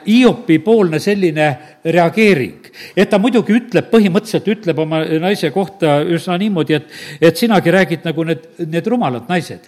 [0.05, 1.47] Hiopi poolne selline
[1.83, 2.69] reageering.
[2.95, 8.05] et ta muidugi ütleb, põhimõtteliselt ütleb oma naise kohta üsna niimoodi, et, et sinagi räägid
[8.05, 9.67] nagu need, need rumalad naised.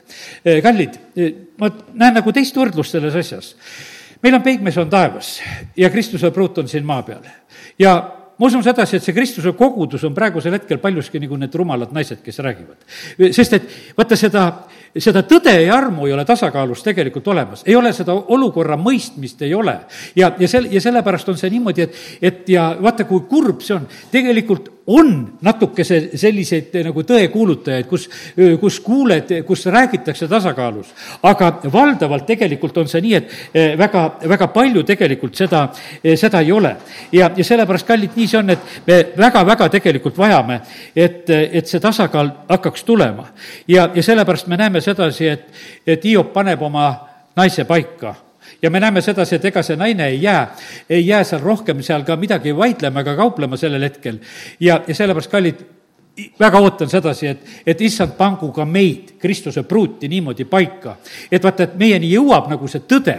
[0.63, 0.99] kallid,
[1.57, 3.55] ma näen nagu teist võrdlust selles asjas
[4.23, 5.37] meil on peigmees on taevas
[5.77, 7.25] ja Kristuse pruut on siin maa peal.
[7.79, 7.97] ja
[8.37, 12.21] ma usun sedasi, et see Kristuse kogudus on praegusel hetkel paljuski nagu need rumalad naised,
[12.25, 12.77] kes räägivad.
[13.33, 14.45] sest et vaata seda,
[14.93, 19.53] seda tõde ja armu ei ole tasakaalus tegelikult olemas, ei ole seda olukorra mõistmist, ei
[19.57, 19.79] ole.
[20.15, 23.77] ja, ja sel-, ja sellepärast on see niimoodi, et, et ja vaata, kui kurb see
[23.79, 30.93] on, tegelikult on natukese selliseid eh, nagu tõekuulutajaid, kus, eh, kus kuuled, kus räägitakse tasakaalus.
[31.23, 35.67] aga valdavalt tegelikult on see nii, et eh, väga, väga palju tegelikult seda,
[36.15, 36.75] seda ei ole.
[37.11, 40.61] ja, ja sellepärast, kallid, nii see on, et me väga-väga tegelikult vajame,
[40.95, 43.27] et, et see tasakaal hakkaks tulema.
[43.67, 45.51] ja, ja sellepärast me näeme sedasi, et,
[45.87, 46.87] et Hiop paneb oma
[47.35, 48.15] naise paika
[48.61, 50.43] ja me näeme sedasi, et ega see naine ei jää,
[50.89, 54.19] ei jää seal rohkem seal ka midagi vaidlema ega kauplema sellel hetkel.
[54.59, 55.65] ja, ja sellepärast, kallid,
[56.39, 57.43] väga ootan sedasi, et,
[57.73, 60.95] et issand, pangu ka meid, Kristuse pruuti niimoodi paika.
[61.31, 63.15] et vaata, et meieni jõuab nagu see tõde,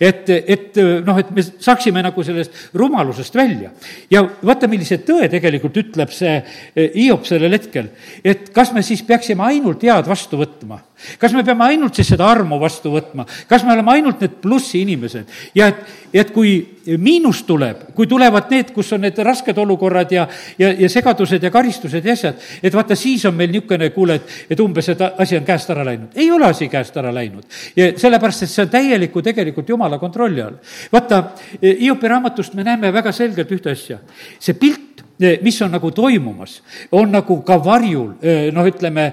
[0.00, 3.72] et, et noh, et me saaksime nagu sellest rumalusest välja.
[4.10, 6.38] ja vaata, millise tõe tegelikult ütleb see
[6.76, 7.92] Hiop sellel hetkel,
[8.24, 10.82] et kas me siis peaksime ainult head vastu võtma
[11.18, 14.82] kas me peame ainult siis seda armu vastu võtma, kas me oleme ainult need plussi
[14.82, 16.54] inimesed ja et, et kui
[16.98, 20.26] miinus tuleb, kui tulevad need, kus on need rasked olukorrad ja,
[20.58, 24.36] ja, ja segadused ja karistused ja asjad, et vaata, siis on meil niisugune, kuule, et,
[24.50, 26.16] et umbes, et asi on käest ära läinud.
[26.18, 27.46] ei ole asi käest ära läinud.
[27.76, 30.58] ja sellepärast, et see on täieliku tegelikult jumala kontrolli all.
[30.92, 31.22] vaata,
[31.62, 33.98] Hiopi raamatust me näeme väga selgelt ühte asja.
[34.38, 35.04] see pilt
[35.42, 36.60] mis on nagu toimumas,
[36.92, 38.12] on nagu ka varjul,
[38.52, 39.08] noh, ütleme,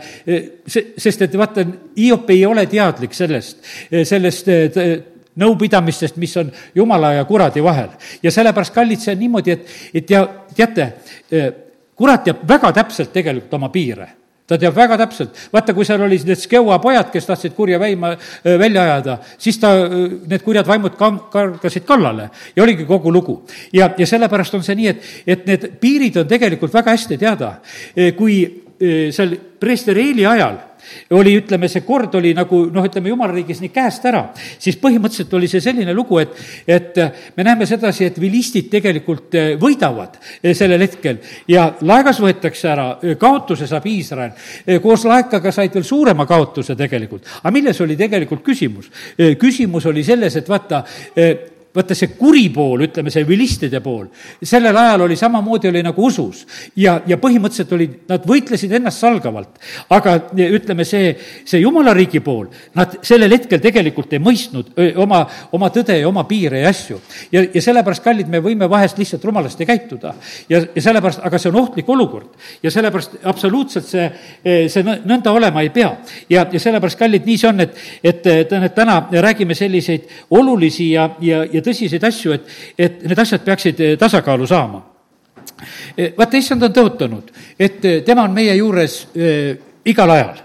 [0.65, 1.65] see, sest et vaata,
[1.97, 3.63] Hiop ei ole teadlik sellest,
[4.07, 4.49] sellest
[5.39, 7.89] nõupidamistest, mis on jumala ja kuradi vahel.
[8.23, 10.23] ja sellepärast, kallid, see on niimoodi, et, et ja
[10.55, 10.91] teate,
[11.95, 14.07] kurat teab väga täpselt tegelikult oma piire
[14.49, 18.15] ta teab väga täpselt, vaata, kui seal olid need Skeua pojad, kes tahtsid kurja väima
[18.43, 23.41] välja ajada, siis ta, need kurjad vaimud kam-, kargasid kallale ja oligi kogu lugu.
[23.73, 27.53] ja, ja sellepärast on see nii, et, et need piirid on tegelikult väga hästi teada.
[28.17, 28.41] kui
[29.13, 30.68] seal preester Eeli ajal
[31.15, 35.33] oli, ütleme, see kord oli nagu noh, ütleme jumala riigis nii käest ära, siis põhimõtteliselt
[35.37, 36.35] oli see selline lugu, et,
[36.67, 36.99] et
[37.37, 42.87] me näeme sedasi, et vilistid tegelikult eh, võidavad eh, sellel hetkel ja laegas võetakse ära,
[43.03, 44.33] eh, kaotuse saab Iisrael.
[44.81, 47.27] koos laekaga said veel suurema kaotuse tegelikult.
[47.41, 48.91] aga milles oli tegelikult küsimus?
[49.39, 50.83] küsimus oli selles, et vaata,
[51.75, 54.07] vaata see kuri pool, ütleme see vilistide pool,
[54.41, 56.45] sellel ajal oli samamoodi, oli nagu usus.
[56.75, 59.59] ja, ja põhimõtteliselt olid, nad võitlesid ennastsalgavalt.
[59.93, 61.11] aga ütleme, see,
[61.45, 66.07] see jumala riigi pool, nad sellel hetkel tegelikult ei mõistnud öö, oma, oma tõde ja
[66.09, 66.99] oma piire ja asju.
[67.31, 70.15] ja, ja sellepärast, kallid, me võime vahest lihtsalt rumalasti käituda.
[70.49, 72.33] ja, ja sellepärast, aga see on ohtlik olukord.
[72.63, 74.09] ja sellepärast absoluutselt see,
[74.43, 75.93] see nõnda olema ei pea.
[76.29, 81.45] ja, ja sellepärast, kallid, nii see on, et, et täna räägime selliseid olulisi ja, ja,
[81.45, 84.83] ja tõsiseid asju, et, et need asjad peaksid eh, tasakaalu saama.
[85.97, 89.01] Eh, vaata, issand on tõotanud, et eh, tema on meie juures
[89.89, 90.41] igal ajal.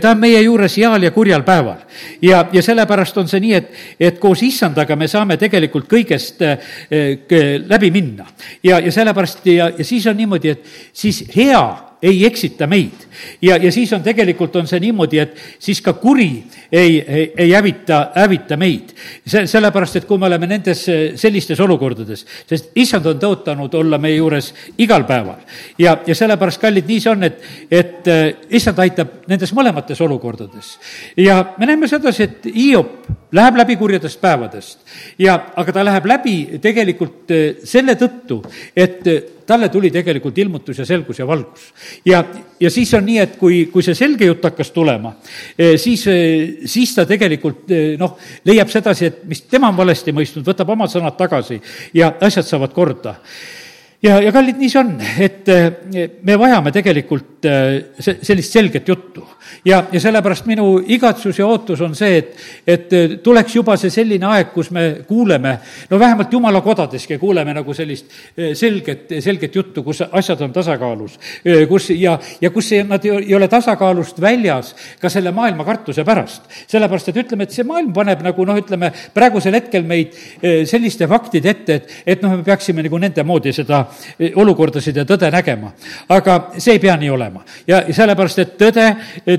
[0.00, 1.82] ta on meie juures heal ja kurjal päeval.
[2.22, 6.40] ja, ja sellepärast on see nii, et, et koos issandaga me saame tegelikult kõigest
[7.68, 8.26] läbi minna.
[8.62, 13.06] ja, ja sellepärast ja, ja siis on niimoodi, et siis hea ei eksita meid.
[13.42, 17.50] ja, ja siis on tegelikult, on see niimoodi, et siis ka kuri ei, ei, ei
[17.50, 18.94] hävita, hävita meid.
[19.26, 20.84] see, sellepärast, et kui me oleme nendes
[21.18, 25.42] sellistes olukordades, sest issand on tõotanud olla meie juures igal päeval.
[25.78, 30.76] ja, ja sellepärast, kallid, nii see on, et, et äh, issand aitab nendes mõlemates olukordades.
[31.16, 34.78] ja me näeme sedasi, et Hiop läheb läbi kurjadest päevadest
[35.18, 38.42] ja, aga ta läheb läbi tegelikult äh, selle tõttu,
[38.76, 41.72] et äh, talle tuli tegelikult ilmutus ja selgus ja valgus.
[42.04, 42.22] ja,
[42.60, 45.14] ja siis on nii, et kui, kui see selge jutt hakkas tulema,
[45.56, 50.12] eh, siis, eh, siis ta tegelikult eh, noh, leiab sedasi, et mis tema on valesti
[50.16, 51.60] mõistnud, võtab omad sõnad tagasi
[51.96, 53.16] ja asjad saavad korda
[54.02, 55.48] ja, ja kallid, nii see on, et
[56.22, 57.46] me vajame tegelikult
[57.98, 59.24] sellist selget juttu
[59.64, 62.34] ja, ja sellepärast minu igatsus ja ootus on see, et,
[62.66, 65.54] et äh, tuleks juba see selline aeg, kus me kuuleme,
[65.90, 68.12] no vähemalt jumala kodadeski kuuleme nagu sellist
[68.58, 71.18] selget, selget juttu, kus asjad on tasakaalus.
[71.68, 76.48] Kus ja, ja kus ei, nad ei ole tasakaalust väljas ka selle maailma kartuse pärast.
[76.66, 80.16] sellepärast, et ütleme, et see maailm paneb nagu noh, ütleme praegusel hetkel meid
[80.68, 83.84] selliste faktide ette, et, et noh, me peaksime nagu nende moodi seda
[84.34, 85.72] olukordasid ja tõde nägema.
[86.08, 88.86] aga see ei pea nii olema ja sellepärast, et tõde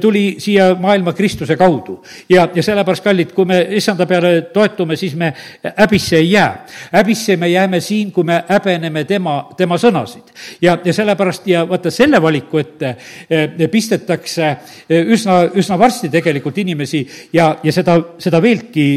[0.02, 2.00] tuli siia maailma Kristuse kaudu.
[2.30, 5.34] ja, ja sellepärast, kallid, kui me issanda peale toetume, siis me
[5.78, 6.66] häbisse ei jää.
[6.92, 10.34] häbisse me jääme siin, kui me häbeneme tema, tema sõnasid.
[10.62, 12.96] ja, ja sellepärast ja vaata, selle valiku ette
[13.30, 14.48] eh, pistetakse
[14.90, 18.88] eh, üsna, üsna varsti tegelikult inimesi ja, ja seda, seda veelgi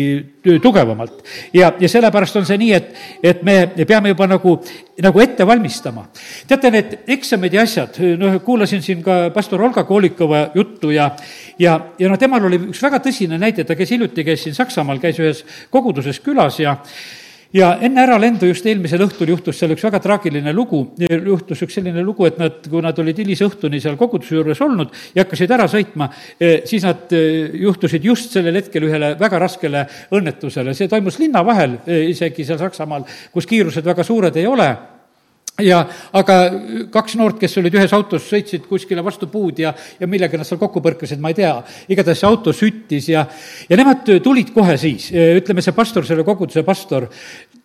[0.62, 1.22] tugevamalt.
[1.54, 4.56] ja, ja sellepärast on see nii, et, et me peame juba nagu,
[5.00, 6.04] nagu ette valmistama.
[6.48, 11.10] teate, need eksamid ja asjad, noh, kuulasin siin ka pastor Olga Koolikova juttu ja,
[11.58, 15.00] ja, ja noh, temal oli üks väga tõsine näide, ta käis hiljuti, käis siin Saksamaal,
[15.00, 16.76] käis ühes koguduses külas ja
[17.54, 22.04] ja enne äralendu just eelmisel õhtul juhtus seal üks väga traagiline lugu, juhtus üks selline
[22.04, 26.08] lugu, et nad, kui nad olid hilisõhtuni seal koguduse juures olnud ja hakkasid ära sõitma,
[26.40, 29.84] eh, siis nad eh, juhtusid just sellel hetkel ühele väga raskele
[30.14, 34.70] õnnetusele, see toimus linna vahel, eh, isegi seal Saksamaal, kus kiirused väga suured ei ole
[35.60, 35.82] ja
[36.16, 36.36] aga
[36.92, 40.60] kaks noort, kes olid ühes autos, sõitsid kuskile vastu puud ja, ja millega nad seal
[40.60, 41.52] kokku põrkasid, ma ei tea.
[41.92, 43.26] igatahes see auto süttis ja,
[43.68, 47.08] ja nemad tulid kohe siis, ütleme, see pastor, selle koguduse pastor,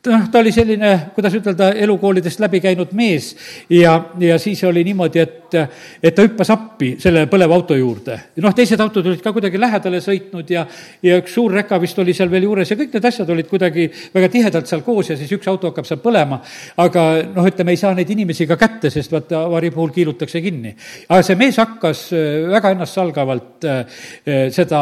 [0.08, 3.34] noh, ta oli selline, kuidas ütelda, elukoolidest läbi käinud mees
[3.70, 5.58] ja, ja siis oli niimoodi, et,
[6.04, 8.18] et ta hüppas appi selle põleva auto juurde.
[8.44, 10.66] noh, teised autod olid ka kuidagi lähedale sõitnud ja,
[11.04, 13.88] ja üks suur reka vist oli seal veel juures ja kõik need asjad olid kuidagi
[14.14, 16.40] väga tihedalt seal koos ja siis üks auto hakkab seal põlema.
[16.84, 20.74] aga noh, ütleme, ei saa neid inimesi ka kätte, sest vaata, avarii puhul kiilutakse kinni.
[21.10, 23.80] aga see mees hakkas äh, väga ennastsalgavalt äh,
[24.28, 24.82] äh, seda,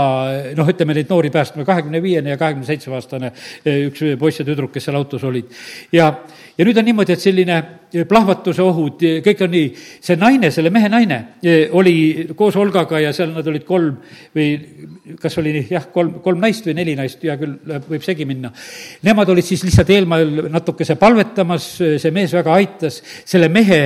[0.57, 3.31] noh, ütleme neid noori päästma, kahekümne viiene ja kahekümne seitsme aastane
[3.65, 5.51] üks poiss ja tüdruk, kes seal autos olid.
[5.91, 6.09] ja,
[6.57, 7.59] ja nüüd on niimoodi, et selline
[8.09, 9.69] plahvatuse ohud, kõik on nii,
[10.03, 11.19] see naine, selle mehe naine
[11.77, 11.95] oli
[12.35, 13.95] koos Olgaga ja seal nad olid kolm
[14.35, 14.49] või
[15.21, 17.55] kas oli jah, kolm, kolm naist või neli naist, hea küll,
[17.87, 18.51] võib segi minna.
[19.05, 23.81] Nemad olid siis lihtsalt eelmaal natukese palvetamas, see mees väga aitas, selle mehe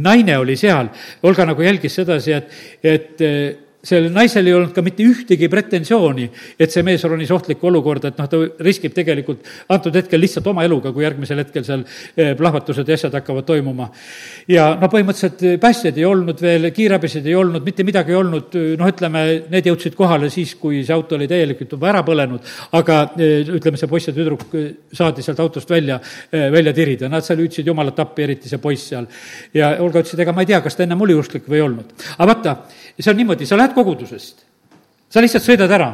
[0.00, 0.88] naine oli seal,
[1.22, 6.28] Olga nagu jälgis sedasi, et, et sellel naisel ei olnud ka mitte ühtegi pretensiooni,
[6.60, 10.62] et see mees ronis ohtlikku olukorda, et noh, ta riskib tegelikult antud hetkel lihtsalt oma
[10.66, 13.88] eluga, kui järgmisel hetkel seal eh, plahvatused ja asjad hakkavad toimuma.
[14.50, 18.58] ja no põhimõtteliselt eh, päästjaid ei olnud veel, kiirabisid ei olnud, mitte midagi ei olnud,
[18.78, 22.46] noh, ütleme, need jõudsid kohale siis, kui see auto oli täielikult juba ära põlenud,
[22.78, 24.46] aga eh, ütleme, see poiss ja tüdruk
[24.94, 25.98] saadi sealt autost välja,
[26.30, 29.10] välja tirida, nad seal hüüdsid jumalat appi, eriti see poiss seal.
[29.56, 31.66] ja Olga ütles, et ega ma ei tea, kas ta ennem oli usklik või ei
[31.66, 31.92] olnud.
[32.18, 32.56] aga vaata,
[32.98, 34.46] see on niimoodi, sa lähed kogudusest.
[35.12, 35.90] Sa lihtsalt sõidad ära.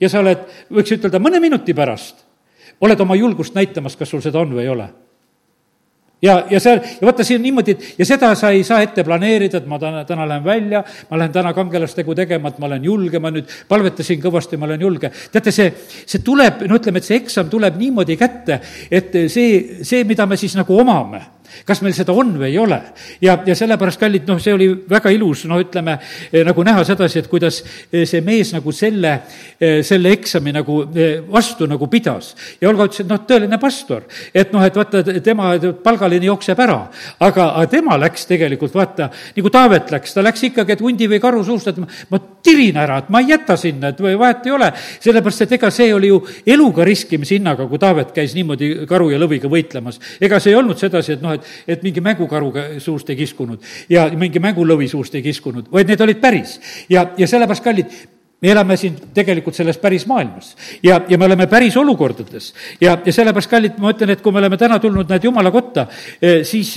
[0.00, 2.24] Ja sa oled, võiks ütelda, mõne minuti pärast
[2.80, 4.88] oled oma julgust näitamas, kas sul seda on või ei ole.
[6.24, 9.58] Ja, ja see, ja vaata, siin niimoodi, et ja seda sa ei saa ette planeerida,
[9.60, 13.20] et ma täna, täna lähen välja, ma lähen täna kangelastegu tegema, et ma olen julge,
[13.20, 15.10] ma nüüd palvetasin kõvasti, ma olen julge.
[15.32, 15.68] teate, see,
[16.06, 20.40] see tuleb, no ütleme, et see eksam tuleb niimoodi kätte, et see, see, mida me
[20.40, 21.20] siis nagu omame
[21.66, 22.80] kas meil seda on või ei ole.
[23.22, 25.96] ja, ja sellepärast, kallid, noh, see oli väga ilus, no ütleme,
[26.32, 27.60] eh, nagu näha sedasi, et kuidas
[27.92, 29.14] eh, see mees nagu selle,
[29.60, 30.80] eh, selle eksami nagu
[31.30, 32.34] vastu nagu pidas.
[32.60, 36.80] ja Olga ütles, et noh, tõeline pastor, et noh, et vaata, tema palgaline jookseb ära,
[37.20, 41.20] aga, aga tema läks tegelikult, vaata, nagu Taavet läks, ta läks ikkagi, et hundi või
[41.22, 44.54] karu suust, et ma, ma tirin ära, et ma ei jäta sinna, et vahet ei
[44.54, 44.70] ole,
[45.04, 46.20] sellepärast et ega see oli ju
[46.54, 50.00] eluga riskimise hinnaga, kui Taavet käis niimoodi karu ja lõviga võitlemas.
[50.20, 54.08] ega see ei olnud sedasi, et noh, et et mingi mängukaruga suust ei kiskunud ja
[54.18, 56.58] mingi mängulõvi suust ei kiskunud, vaid need olid päris.
[56.88, 57.96] ja, ja sellepärast, kallid,
[58.44, 63.12] me elame siin tegelikult selles päris maailmas ja, ja me oleme päris olukordades ja, ja
[63.12, 65.86] sellepärast, kallid, ma ütlen, et kui me oleme täna tulnud näed Jumala kotta,
[66.20, 66.74] eh, siis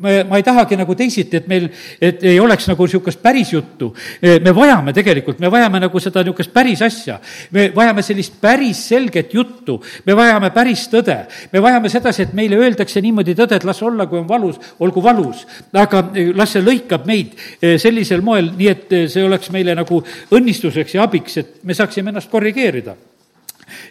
[0.00, 1.68] eh, me, ma ei tahagi nagu teisiti, et meil,
[2.00, 3.92] et ei oleks nagu niisugust päris juttu.
[4.20, 7.20] me vajame tegelikult, me vajame nagu seda niisugust päris asja.
[7.50, 11.18] me vajame sellist päris selget juttu, me vajame päris tõde.
[11.52, 15.02] me vajame sedasi, et meile öeldakse niimoodi tõde, et las olla, kui on valus, olgu
[15.02, 15.46] valus.
[15.72, 20.02] aga las see lõikab meid eh, sellisel moel, nii et eh, see oleks meile nagu
[20.30, 22.96] õnnistuseks ja abiks, et me saaksime ennast korrigeerida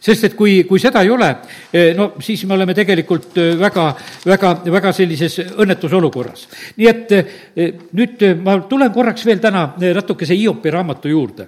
[0.02, 1.30] sest et kui, kui seda ei ole,
[1.74, 3.86] eh, no siis me oleme tegelikult eh, väga,
[4.26, 6.48] väga, väga sellises õnnetus olukorras.
[6.78, 11.48] nii et eh, nüüd ma tulen korraks veel täna natukese Hiopi raamatu juurde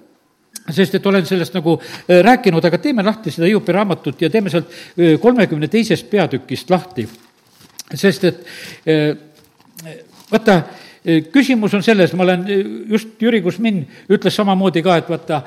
[0.71, 1.73] sest et olen sellest nagu
[2.07, 4.69] rääkinud, aga teeme lahti seda Hiopi raamatut ja teeme sealt
[5.19, 7.07] kolmekümne teisest peatükist lahti.
[7.95, 8.45] sest et
[10.31, 10.61] vaata,
[11.33, 12.45] küsimus on selles, ma olen
[12.89, 15.41] just Jüri Kusmin ütles samamoodi ka, et vaata,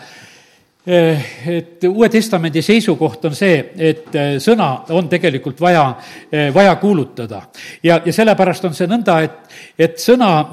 [0.87, 5.85] et Uue Testamendi seisukoht on see, et eh, sõna on tegelikult vaja,
[6.31, 7.42] eh, vaja kuulutada.
[7.83, 10.51] ja, ja sellepärast on see nõnda, et, et sõna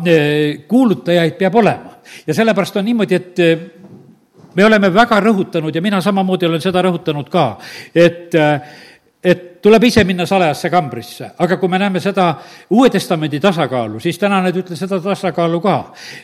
[0.67, 1.97] kuulutajaid peab olema.
[2.27, 3.43] ja sellepärast on niimoodi, et
[4.55, 7.57] me oleme väga rõhutanud ja mina samamoodi olen seda rõhutanud ka,
[7.95, 8.35] et
[9.23, 12.31] et tuleb ise minna salajasse kambrisse, aga kui me näeme seda
[12.73, 15.75] Uue Testamendi tasakaalu, siis täna need ütle seda tasakaalu ka,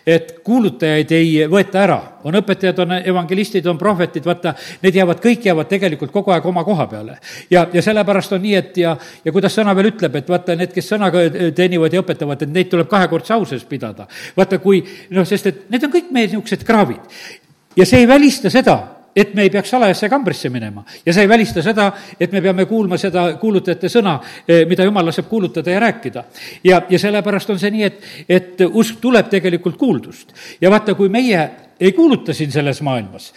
[0.01, 5.45] et kuulutajaid ei võeta ära, on õpetajad, on evangelistid, on prohvetid, vaata, need jäävad, kõik
[5.45, 7.19] jäävad tegelikult kogu aeg oma koha peale.
[7.53, 10.73] ja, ja sellepärast on nii, et ja, ja kuidas sõna veel ütleb, et vaata, need,
[10.73, 14.07] kes sõnaga teenivad ja õpetavad, et neid tuleb kahekordse au sees pidada.
[14.37, 14.81] vaata, kui
[15.13, 17.29] noh, sest et need on kõik meie niisugused kraavid.
[17.77, 20.83] ja see ei välista seda, et me ei peaks salajasse kambrisse minema.
[21.05, 25.09] ja see ei välista seda, et me peame kuulma seda kuulutajate sõna, eh, mida jumal
[25.09, 26.23] laseb kuulutada ja rääkida.
[26.63, 30.33] ja, ja sellepärast on see nii, et, et usk tuleb tegelikult kuuldust.
[30.61, 33.31] ja vaata, kui meie ei kuuluta siin selles maailmas,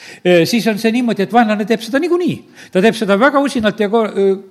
[0.45, 2.37] siis on see niimoodi, et vaenlane teeb seda niikuinii.
[2.73, 3.89] ta teeb seda väga usinalt ja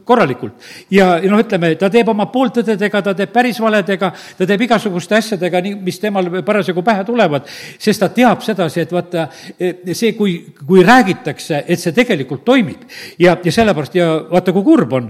[0.06, 0.54] korralikult.
[0.92, 5.62] ja, noh, ütleme, ta teeb oma pooltõdedega, ta teeb päris valedega, ta teeb igasuguste asjadega,
[5.66, 7.48] nii, mis temal parasjagu pähe tulevad,
[7.80, 9.28] sest ta teab sedasi, et vaata,
[9.60, 12.86] eh, see, kui, kui räägitakse, et see tegelikult toimib.
[13.20, 15.10] ja, ja sellepärast ja vaata, kui kurb on,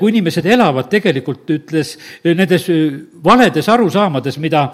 [0.00, 2.66] kui inimesed elavad tegelikult, ütles, nendes
[3.24, 4.66] valedes arusaamades, mida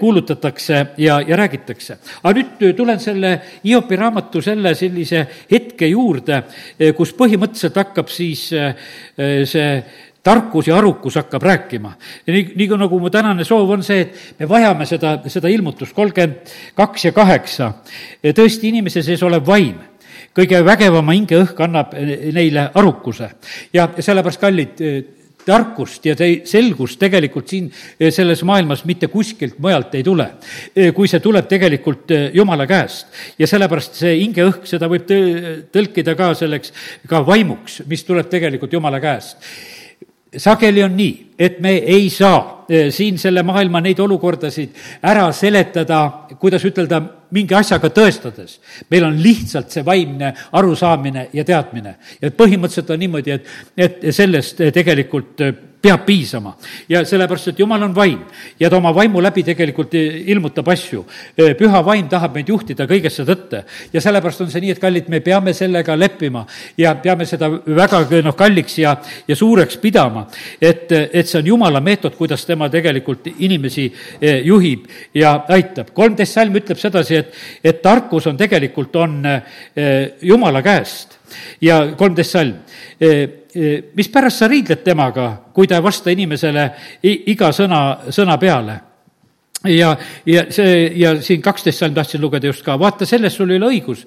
[0.00, 1.98] kuulutatakse ja, ja räägitakse.
[2.22, 3.32] aga nüüd tulen selle
[3.64, 6.42] Hiopi raamatu selle sellise hetke juurde,
[6.78, 8.74] eh, kus põhimõtteliselt hakkab siis eh,
[9.16, 9.76] eh, see
[10.22, 11.94] tarkus ja arukus hakkab rääkima.
[12.26, 16.52] nii, nii nagu mu tänane soov on see, et me vajame seda, seda ilmutust, kolmkümmend
[16.78, 17.72] kaks ja kaheksa.
[18.22, 19.80] tõesti, inimese sees olev vaim
[20.32, 21.94] kõige vägevama hingeõhk annab
[22.32, 23.30] neile arukuse.
[23.72, 24.78] ja sellepärast, kallid,
[25.46, 30.28] tarkust ja te-, selgust tegelikult siin eh, selles maailmas mitte kuskilt mujalt ei tule.
[30.76, 33.06] Eh, kui see tuleb tegelikult eh, Jumala käest.
[33.38, 35.08] ja sellepärast see hingeõhk, seda võib
[35.72, 36.72] tõlkida ka selleks,
[37.08, 39.38] ka vaimuks, mis tuleb tegelikult Jumala käest
[40.36, 46.64] sageli on nii, et me ei saa siin selle maailma neid olukordasid ära seletada, kuidas
[46.64, 48.58] ütelda, mingi asjaga tõestades.
[48.90, 51.96] meil on lihtsalt see vaimne arusaamine ja teadmine.
[52.22, 55.40] ja põhimõtteliselt on niimoodi, et, et sellest tegelikult
[55.82, 56.54] peab piisama.
[56.88, 58.20] ja sellepärast, et jumal on vaim
[58.60, 61.04] ja ta oma vaimu läbi tegelikult ilmutab asju.
[61.58, 65.20] püha vaim tahab meid juhtida kõigesse tõtte ja sellepärast on see nii, et kallid, me
[65.20, 66.44] peame sellega leppima
[66.78, 68.96] ja peame seda väga noh, kalliks ja,
[69.28, 70.26] ja suureks pidama,
[70.60, 73.88] et, et see on jumala meetod, kuidas tema tegelikult inimesi
[74.20, 75.90] eh, juhib ja aitab.
[75.94, 81.18] kolmteist salm ütleb sedasi, et, et tarkus on tegelikult, on eh, jumala käest
[81.60, 82.58] ja kolmteist salm
[83.00, 83.41] eh, Eh,
[83.94, 86.70] mispärast sa riidled temaga, kui ta ei vasta inimesele
[87.02, 88.80] iga sõna, sõna peale?
[89.64, 93.60] ja, ja see ja siin kaksteist salm tahtsin lugeda just ka, vaata, selles sul ei
[93.60, 94.04] ole õigus,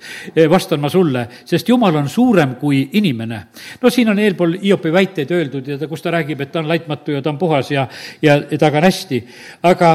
[0.51, 3.39] vastan ma sulle, sest jumal on suurem kui inimene.
[3.81, 6.67] no siin on eelpool Hiopi väiteid öeldud ja ta, kus ta räägib, et ta on
[6.67, 7.88] laitmatu ja ta on puhas ja,
[8.21, 9.21] ja, temaga on hästi.
[9.63, 9.93] aga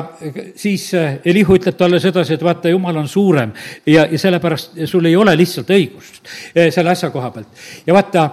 [0.56, 3.52] siis eh, Elihu ütleb talle sedasi, et vaata, jumal on suurem
[3.86, 6.24] ja, ja sellepärast sul ei ole lihtsalt õigust
[6.70, 7.62] selle asja koha pealt.
[7.86, 8.28] ja vaata,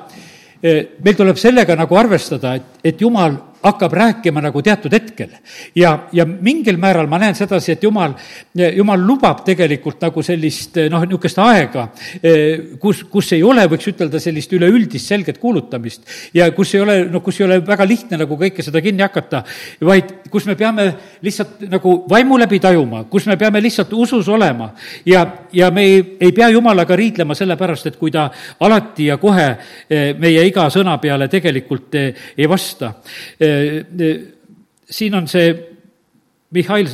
[0.62, 3.36] meil tuleb sellega nagu arvestada, et, et jumal
[3.68, 5.36] hakkab rääkima nagu teatud hetkel.
[5.76, 8.16] ja, ja mingil määral ma näen sedasi, et jumal,
[8.76, 11.88] jumal lubab tegelikult nagu sellist noh, niisugust aega,
[12.82, 16.04] kus, kus ei ole, võiks ütelda, sellist üleüldist selget kuulutamist.
[16.34, 19.44] Ja kus ei ole, noh, kus ei ole väga lihtne nagu kõike seda kinni hakata,
[19.88, 20.88] vaid kus me peame
[21.24, 24.70] lihtsalt nagu vaimu läbi tajuma, kus me peame lihtsalt usus olema.
[25.06, 28.28] Ja, ja me ei, ei pea jumalaga riidlema sellepärast, et kui ta
[28.66, 29.48] alati ja kohe
[29.90, 32.94] eh, meie iga sõna peale tegelikult eh, ei vasta.
[33.42, 33.57] Äh,
[34.90, 35.56] siin on see
[36.56, 36.88] Mihhail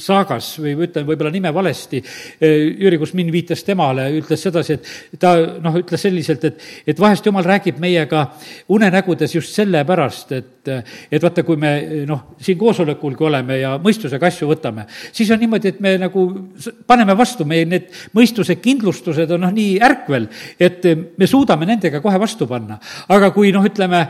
[0.00, 2.00] Saagas või ütlen võib-olla nime valesti,
[2.40, 7.44] Jüri Kusmin viitas temale, ütles sedasi, et ta noh, ütles selliselt, et, et vahest jumal
[7.44, 8.24] räägib meiega
[8.72, 10.48] unenägudes just sellepärast, et,
[11.10, 11.72] et vaata, kui me
[12.08, 16.24] noh, siin koosolekulgi oleme ja mõistusega asju võtame, siis on niimoodi, et me nagu
[16.86, 20.28] paneme vastu, meie need mõistuse kindlustused on noh, nii ärkvel,
[20.60, 20.84] et
[21.18, 22.78] me suudame nendega kohe vastu panna.
[23.08, 24.04] aga kui noh, ütleme,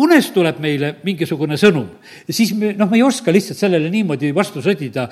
[0.00, 1.86] unes tuleb meile mingisugune sõnum,
[2.28, 5.08] siis me noh, me ei oska lihtsalt sellele niimoodi vastu sõdida,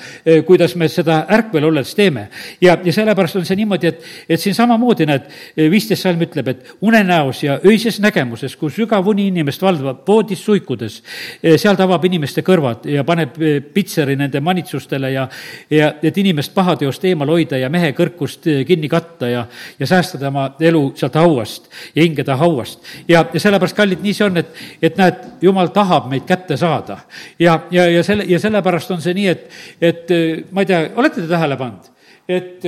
[0.47, 2.28] kuidas me seda ärkvel olles teeme.
[2.61, 6.74] ja, ja sellepärast on see niimoodi, et, et siin samamoodi näed, viisteist salm ütleb, et
[6.80, 12.05] unenäos ja öises nägemuses, kui sügav uni inimest valdab voodis suikudes, eh, seal ta avab
[12.09, 13.37] inimeste kõrvad ja paneb
[13.74, 15.27] pitseri nende manitsustele ja,
[15.70, 19.47] ja et inimest pahateost eemal hoida ja mehe kõrkust kinni katta ja,
[19.79, 22.81] ja säästa tema elu sealt hauast ja hinge ta hauast.
[23.09, 24.53] ja, ja sellepärast, kallid, nii see on, et,
[24.83, 27.01] et näed, jumal tahab meid kätte saada.
[27.39, 29.51] ja, ja, ja selle, ja sellepärast on see nii, et,
[29.81, 30.16] et
[30.51, 31.93] ma ei tea, olete te tähele pannud,
[32.29, 32.64] et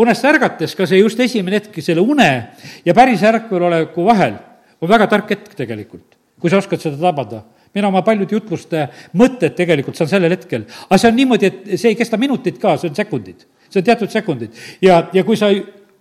[0.00, 2.30] unest ärgates ka see just esimene hetk selle une
[2.84, 4.38] ja päris ärkveloleku vahel
[4.80, 8.86] on väga tark hetk tegelikult, kui sa oskad seda tabada mina oma paljude jutluste
[9.18, 10.66] mõtted tegelikult saan sellel hetkel.
[10.88, 13.46] aga see on niimoodi, et see ei kesta minutit ka, see on sekundid.
[13.68, 14.56] see on teatud sekundid.
[14.82, 15.52] ja, ja kui sa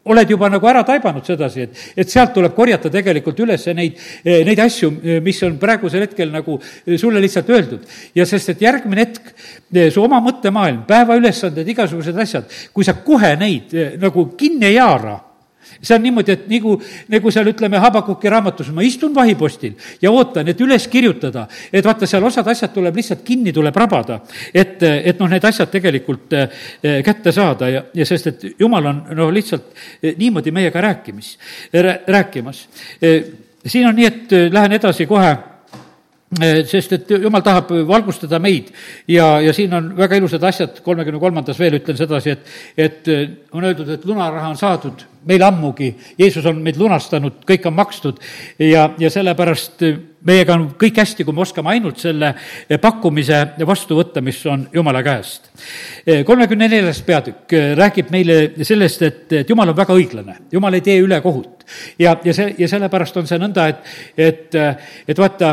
[0.09, 4.41] oled juba nagu ära taibanud sedasi, et, et sealt tuleb korjata tegelikult üles neid, eh,
[4.47, 7.85] neid asju, eh, mis on praegusel hetkel nagu eh, sulle lihtsalt öeldud.
[8.15, 9.33] ja sest, et järgmine hetk,
[9.93, 15.19] su oma mõttemaailm, päevaülesanded, igasugused asjad, kui sa kohe neid nagu kinni ei haara
[15.81, 16.75] see on niimoodi, et nagu,
[17.11, 22.07] nagu seal ütleme Habakuki raamatus, ma istun vahipostil ja ootan, et üles kirjutada, et vaata,
[22.09, 24.21] seal osad asjad tuleb lihtsalt kinni, tuleb rabada,
[24.53, 26.63] et, et noh, need asjad tegelikult eh,
[27.05, 29.69] kätte saada ja, ja sest, et jumal on noh, lihtsalt
[30.01, 31.35] eh, niimoodi meiega rääkimis,
[32.07, 32.65] rääkimas.
[33.01, 33.21] Eh,
[33.65, 35.37] siin on nii, et lähen edasi kohe
[36.69, 38.67] sest et jumal tahab valgustada meid
[39.09, 43.09] ja, ja siin on väga ilusad asjad, kolmekümne kolmandas veel ütlen sedasi, et, et
[43.51, 48.19] on öeldud, et lunaraha on saadud meil ammugi, Jeesus on meid lunastanud, kõik on makstud
[48.63, 49.83] ja, ja sellepärast
[50.25, 52.33] meiega on kõik hästi, kui me oskame ainult selle
[52.81, 55.48] pakkumise vastu võtta, mis on Jumala käest.
[56.25, 60.99] Kolmekümne neljas peatükk räägib meile sellest, et, et Jumal on väga õiglane, Jumal ei tee
[61.03, 61.65] ülekohut.
[61.99, 64.55] ja, ja see, ja sellepärast on see nõnda, et, et,
[65.07, 65.51] et vaata,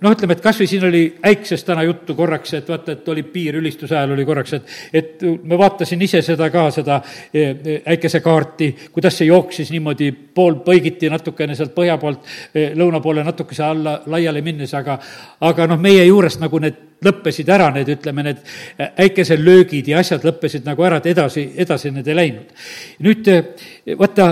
[0.00, 3.24] noh, ütleme, et kas või siin oli äiksest täna juttu korraks, et vaata, et oli
[3.24, 7.00] piir ülistuse ajal oli korraks, et, et ma vaatasin ise seda ka, seda
[7.32, 14.00] äikesekaarti, kuidas see jooksis niimoodi poolpõigiti natukene sealt põhja poolt eh, lõuna poole natukese alla
[14.10, 14.98] laiali minnes, aga
[15.46, 18.40] aga noh, meie juurest nagu need lõppesid ära, need, ütleme, need
[18.78, 22.66] eh, äikeselöögid ja asjad lõppesid nagu ära, et edasi, edasi need ei läinud.
[23.06, 24.28] nüüd eh, vaata,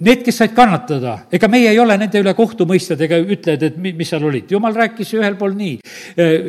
[0.00, 4.08] need, kes said kannatada, ega meie ei ole nende üle kohtumõistjad ega ütlejad, et mis
[4.08, 4.50] seal olid.
[4.50, 5.76] jumal rääkis ühel pool nii,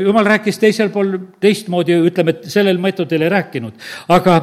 [0.06, 3.92] jumal rääkis teisel pool teistmoodi, ütleme, et sellel meetodil ei rääkinud.
[4.08, 4.40] aga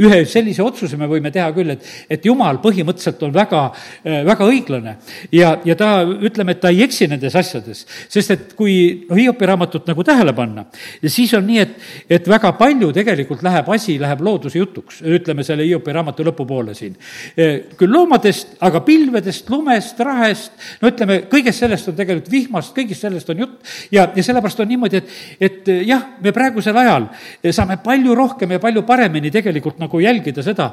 [0.00, 3.62] ühe sellise otsuse me võime teha küll, et, et jumal põhimõtteliselt on väga,
[4.04, 4.96] äh, väga õiglane.
[5.32, 9.48] ja, ja ta, ütleme, et ta ei eksi nendes asjades, sest et kui noh, Hiopi
[9.48, 10.64] raamatut nagu tähele panna,
[11.04, 11.74] siis on nii, et,
[12.18, 16.96] et väga palju tegelikult läheb asi, läheb looduse jutuks, ütleme selle Hiopi raamatu lõpupoole siin.
[17.36, 23.06] Äh, küll loomadest, aga pilvedest, lumest, rahest, no ütleme, kõigest sellest on tegelikult vihmast, kõigest
[23.06, 27.08] sellest on jutt ja, ja sellepärast on niimoodi, et, et jah, me praegusel ajal
[27.52, 30.70] saame palju rohkem ja palju paremini tegelikult nagu nagu jälgida seda,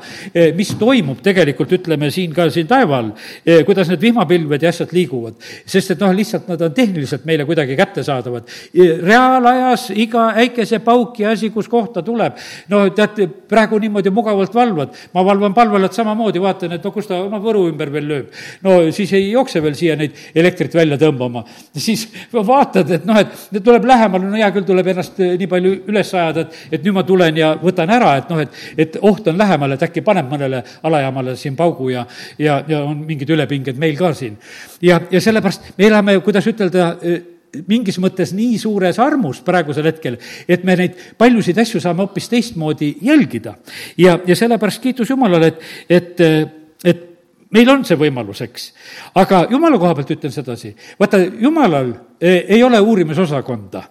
[0.55, 3.11] mis toimub tegelikult, ütleme siin ka siin taeva all,
[3.65, 5.35] kuidas need vihmapilved ja asjad liiguvad.
[5.65, 8.47] sest et noh, lihtsalt nad on tehniliselt meile kuidagi kättesaadavad.
[9.01, 12.37] reaalajas iga äikesepauk ja asi, kus kohta tuleb,
[12.69, 17.21] no teate, praegu niimoodi mugavalt valvad, ma valvan palvelat samamoodi, vaatan, et no kus ta
[17.23, 18.31] oma Võru ümber veel lööb.
[18.61, 21.43] no siis ei jookse veel siia neid elektrit välja tõmbama.
[21.73, 26.13] siis vaatad, et noh, et tuleb lähemale, no hea küll, tuleb ennast nii palju üles
[26.13, 29.37] ajada, et, et nüüd ma tulen ja võtan ära, et noh, et, et oht on
[29.37, 32.05] lähemal, et äkki paneb mõnele alajaamale siin paugu ja,
[32.39, 34.37] ja, ja on mingid ülepinged meil ka siin.
[34.81, 36.93] ja, ja sellepärast me elame, kuidas ütelda,
[37.67, 40.17] mingis mõttes nii suures armus praegusel hetkel,
[40.47, 43.55] et me neid paljusid asju saame hoopis teistmoodi jälgida.
[43.97, 46.25] ja, ja sellepärast kiitus Jumalale, et, et,
[46.83, 47.03] et
[47.55, 48.69] meil on see võimalus, eks.
[49.15, 53.83] aga jumala koha pealt ütlen sedasi, vaata, jumalal eh, ei ole uurimisosakonda,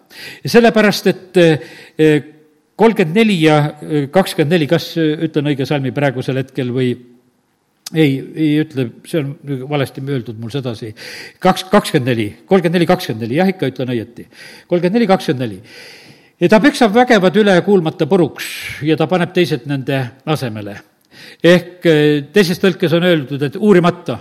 [0.45, 2.33] sellepärast et eh,
[2.77, 6.91] kolmkümmend neli ja eh, kakskümmend neli, kas ütlen õige salmi praegusel hetkel või
[7.95, 10.93] ei, ei ütle, see on valesti öeldud mul sedasi.
[11.43, 14.27] kaks, kakskümmend neli, kolmkümmend neli, kakskümmend neli, jah, ikka ütlen õieti.
[14.69, 15.61] kolmkümmend neli, kakskümmend neli.
[16.41, 18.47] ja ta peksab vägevad üle kuulmata puruks
[18.83, 20.81] ja ta paneb teised nende asemele.
[21.43, 24.19] ehk eh, teises tõlkes on öeldud, et uurimata.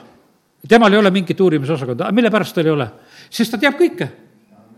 [0.67, 2.87] temal ei ole mingit uurimisosakonda, mille pärast tal ei ole?
[3.29, 4.24] sest ta teab kõike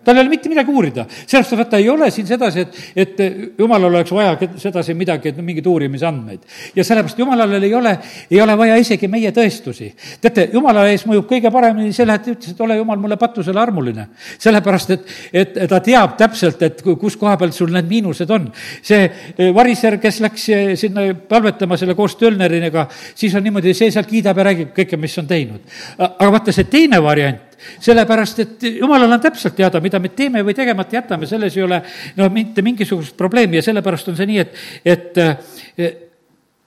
[0.07, 1.03] tal ei ole mitte midagi uurida.
[1.09, 5.41] sellepärast, et vaata, ei ole siin sedasi, et, et jumalal oleks vaja sedasi midagi, et
[5.43, 6.45] mingeid uurimisandmeid.
[6.75, 7.91] ja sellepärast jumalal ei ole,
[8.31, 9.89] ei ole vaja isegi meie tõestusi.
[10.23, 14.07] teate, jumala ees mõjub kõige paremini see, et ütles, et ole jumal mulle patusele armuline.
[14.39, 18.47] sellepärast, et, et ta teab täpselt, et kus koha peal sul need miinused on.
[18.81, 19.03] see
[19.35, 24.07] e, variser, kes läks e, sinna palvetama selle koos Tölneriga, siis on niimoodi, see sealt
[24.07, 25.77] kiidab ja räägib kõike, mis on teinud.
[25.99, 27.46] aga vaata, see teine variant,
[27.79, 31.81] sellepärast et jumalal on täpselt teada, mida me teeme või tegemata jätame, selles ei ole
[32.17, 35.95] noh, mitte mingisugust probleemi ja sellepärast on see nii, et, et eh,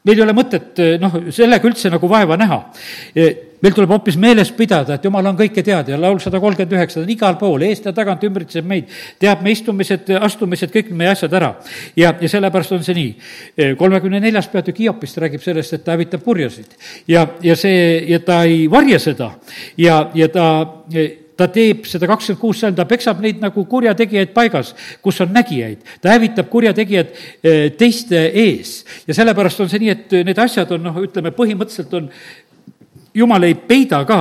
[0.04, 2.60] meil ei ole mõtet noh, sellega üldse nagu vaeva näha.
[3.14, 6.76] Eh, meil tuleb hoopis meeles pidada, et jumal on kõike teada ja laul sada kolmkümmend
[6.78, 8.90] üheksa, on igal pool, eest ja tagant ümbritseb meid,
[9.20, 11.54] teab me istumised, astumised, kõik meie asjad ära.
[11.96, 13.74] ja, ja sellepärast on see nii.
[13.78, 16.76] kolmekümne neljas peatükk Hiopist räägib sellest, et ta hävitab purjasid
[17.08, 19.34] ja, ja see, ja ta ei varja seda
[19.76, 20.46] ja, ja ta
[21.40, 25.80] ta teeb seda kakskümmend kuus salm, ta peksab neid nagu kurjategijaid paigas, kus on nägijaid.
[26.02, 30.88] ta hävitab kurjategijad eh, teiste ees ja sellepärast on see nii, et need asjad on
[30.90, 32.10] noh, ütleme põhimõtteliselt on
[33.14, 34.20] jumal ei peida ka,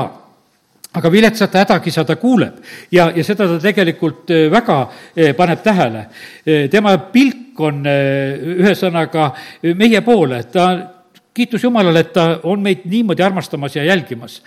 [0.93, 2.61] aga viletsate hädakisa ta kuuleb.
[2.91, 6.05] Ja, ja seda ta tegelikult äh, väga äh, paneb tähele.
[6.45, 9.33] Äh, tema pilk on ühesõnaga
[9.75, 10.69] meie poole, ta
[11.35, 14.37] kiitus Jumalale, et ta on meid niimoodi armastamas ja jälgimas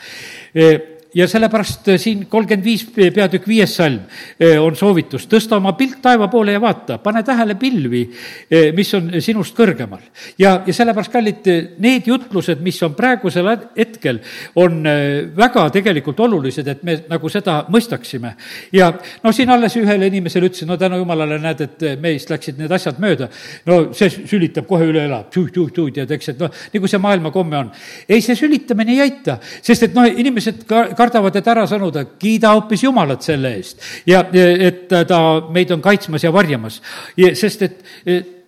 [1.14, 4.00] ja sellepärast äh, siin kolmkümmend viis peatükk viies salm
[4.40, 8.92] äh, on soovitus, tõsta oma pilk taeva poole ja vaata, pane tähele pilvi, äh, mis
[8.96, 10.00] on sinust kõrgemal.
[10.38, 11.50] ja, ja sellepärast, kallid,
[11.82, 14.20] need jutlused, mis on praegusel hetkel,
[14.56, 14.82] on
[15.36, 18.34] väga tegelikult olulised, et me nagu seda mõistaksime.
[18.72, 18.92] ja
[19.22, 23.00] no siin alles ühele inimesele ütlesin, no tänu jumalale, näed, et meist läksid need asjad
[23.02, 23.28] mööda.
[23.66, 27.58] no see sülitab kohe üle elab, tuh-tuh-tuh, tead, eks, et noh, nagu see maailma komme
[27.58, 27.70] on.
[28.08, 32.54] ei, see sülitamine ei aita, sest et noh, inimesed ka kardavad, et ära sõnuda, kiida
[32.54, 33.82] hoopis Jumalat selle eest.
[34.06, 35.22] ja et ta
[35.52, 36.80] meid on kaitsmas ja varjamas,
[37.38, 37.80] sest et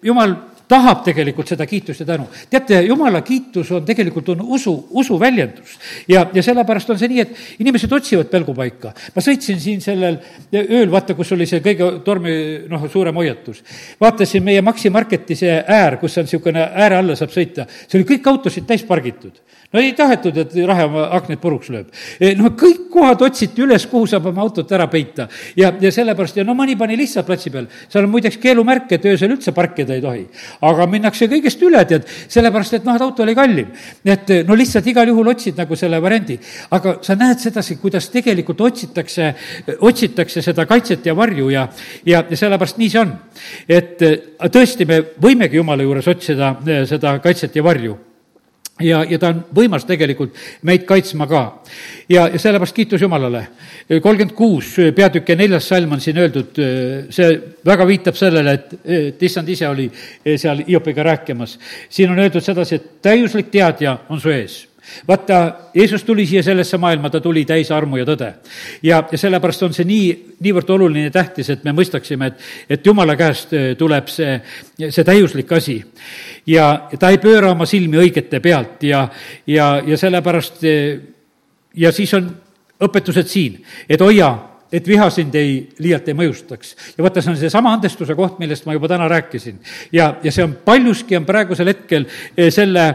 [0.04, 0.34] Jumal
[0.68, 2.26] tahab tegelikult seda kiitust ja tänu.
[2.50, 5.78] teate, jumala kiitus on tegelikult, on usu, usu väljendus.
[6.08, 8.94] ja, ja sellepärast on see nii, et inimesed otsivad pelgupaika.
[9.14, 10.18] ma sõitsin siin sellel
[10.54, 12.34] ööl, vaata, kus oli see kõige tormi,
[12.70, 13.62] noh, suurem hoiatus.
[14.00, 18.08] vaatasin meie Maxi Marketi see äär, kus on niisugune ääre alla saab sõita, see oli
[18.14, 19.42] kõik autosid täis pargitud
[19.74, 21.90] no ei tahetud, et rahe oma aknaid puruks lööb.
[22.22, 25.26] E, no kõik kohad otsiti üles, kuhu saab oma autot ära peita.
[25.58, 27.66] ja, ja sellepärast ja no mõni pani lihtsalt platsi peal.
[27.88, 30.24] seal on muideks keelumärk, et öösel üldse parkida ei tohi.
[30.62, 33.74] aga minnakse kõigest üle, tead, sellepärast et noh, et auto oli kallim.
[34.04, 36.38] et no lihtsalt igal juhul otsid nagu selle variandi.
[36.70, 39.34] aga sa näed sedasi, kuidas tegelikult otsitakse,
[39.80, 41.68] otsitakse seda kaitset ja varju ja,
[42.06, 43.14] ja, ja sellepärast nii see on.
[43.68, 43.98] et
[44.54, 48.13] tõesti, me võimegi Jumala juures otsida eh, seda kaitset ja varju
[48.80, 50.34] ja, ja ta on võimas tegelikult
[50.66, 51.42] meid kaitsma ka.
[52.08, 53.46] ja, ja sellepärast kiitus Jumalale.
[53.88, 56.60] kolmkümmend kuus peatükk ja neljas salm on siin öeldud,
[57.10, 57.30] see
[57.66, 59.90] väga viitab sellele, et, et issand ise oli
[60.36, 61.58] seal Hiopiga rääkimas.
[61.88, 64.62] siin on öeldud sedasi, et täiuslik teadja on su ees
[65.08, 68.32] vaata, Jeesus tuli siia sellesse maailma, ta tuli täis armu ja tõde.
[68.82, 70.06] ja, ja sellepärast on see nii,
[70.44, 74.38] niivõrd oluline ja tähtis, et me mõistaksime, et, et jumala käest eh, tuleb see,
[74.88, 75.82] see täiuslik asi.
[76.46, 79.08] ja ta ei pööra oma silmi õigete pealt ja,
[79.46, 80.98] ja, ja sellepärast eh,
[81.74, 82.30] ja siis on
[82.84, 84.32] õpetused siin, et hoia
[84.74, 86.74] et viha sind ei, liialt ei mõjustaks.
[86.96, 89.60] ja vaata, see on seesama andestuse koht, millest ma juba täna rääkisin.
[89.92, 92.88] ja, ja see on paljuski on praegusel hetkel eh, selle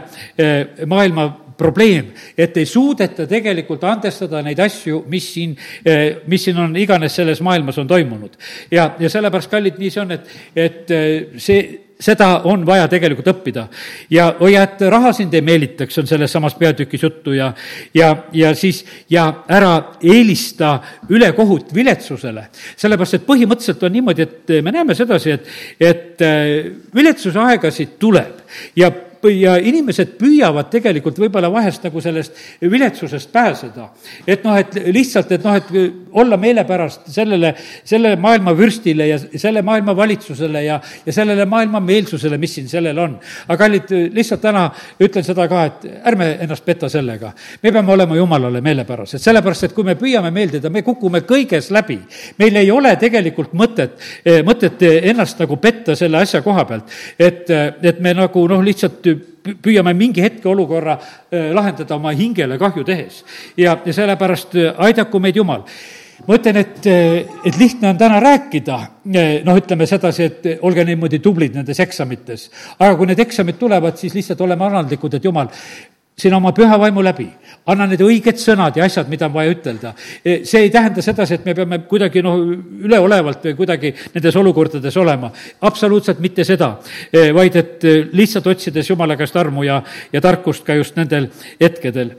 [0.86, 1.30] maailma
[1.60, 5.54] probleem, et ei suudeta tegelikult andestada neid asju, mis siin,
[5.84, 8.40] eh, mis siin on iganes selles maailmas on toimunud.
[8.70, 10.98] ja, ja sellepärast, kallid, nii see on, et, et
[11.36, 11.62] see
[12.00, 13.66] seda on vaja tegelikult õppida.
[14.10, 17.50] ja hoia, et raha sind ei meelitaks, on selles samas peatükis juttu ja,
[17.94, 22.48] ja, ja siis, ja ära eelista ülekohut viletsusele.
[22.76, 28.40] sellepärast, et põhimõtteliselt on niimoodi, et me näeme sedasi, et, et äh, viletsuse aegasid tuleb
[28.76, 28.90] ja
[29.28, 33.88] ja inimesed püüavad tegelikult võib-olla vahest nagu sellest viletsusest pääseda.
[34.26, 35.66] et noh, et lihtsalt, et noh, et
[36.12, 37.54] olla meelepärast sellele,
[37.84, 42.98] selle maailma vürstile ja selle maailma valitsusele ja, ja sellele maailma meelsusele, mis siin sellel
[42.98, 43.18] on.
[43.48, 47.32] aga kallid, lihtsalt täna ütlen seda ka, et ärme ennast peta sellega.
[47.62, 52.00] me peame olema jumalale meelepärased, sellepärast et kui me püüame meeldida, me kukume kõiges läbi.
[52.38, 53.98] meil ei ole tegelikult mõtet,
[54.44, 57.50] mõtet ennast nagu petta selle asja koha pealt, et,
[57.82, 59.09] et me nagu noh, lihtsalt
[59.40, 60.98] püüame mingi hetkeolukorra
[61.56, 63.24] lahendada oma hingele kahju tehes.
[63.56, 65.64] ja, ja sellepärast aidaku meid Jumal
[66.26, 66.86] ma ütlen, et,
[67.48, 68.78] et lihtne on täna rääkida,
[69.46, 72.48] noh, ütleme sedasi, et olge niimoodi tublid nendes eksamites.
[72.78, 75.48] aga kui need eksamid tulevad, siis lihtsalt oleme annaldlikud, et jumal,
[76.18, 77.26] sina oma püha vaimu läbi,
[77.70, 79.92] anna need õiged sõnad ja asjad, mida on vaja ütelda.
[80.24, 82.40] E, see ei tähenda sedasi, et me peame kuidagi noh,
[82.84, 85.32] üleolevalt või kuidagi nendes olukordades olema.
[85.60, 86.74] absoluutselt mitte seda,
[87.12, 89.80] e, vaid et e, lihtsalt otsides Jumala käest armu ja,
[90.12, 91.30] ja tarkust ka just nendel
[91.60, 92.16] hetkedel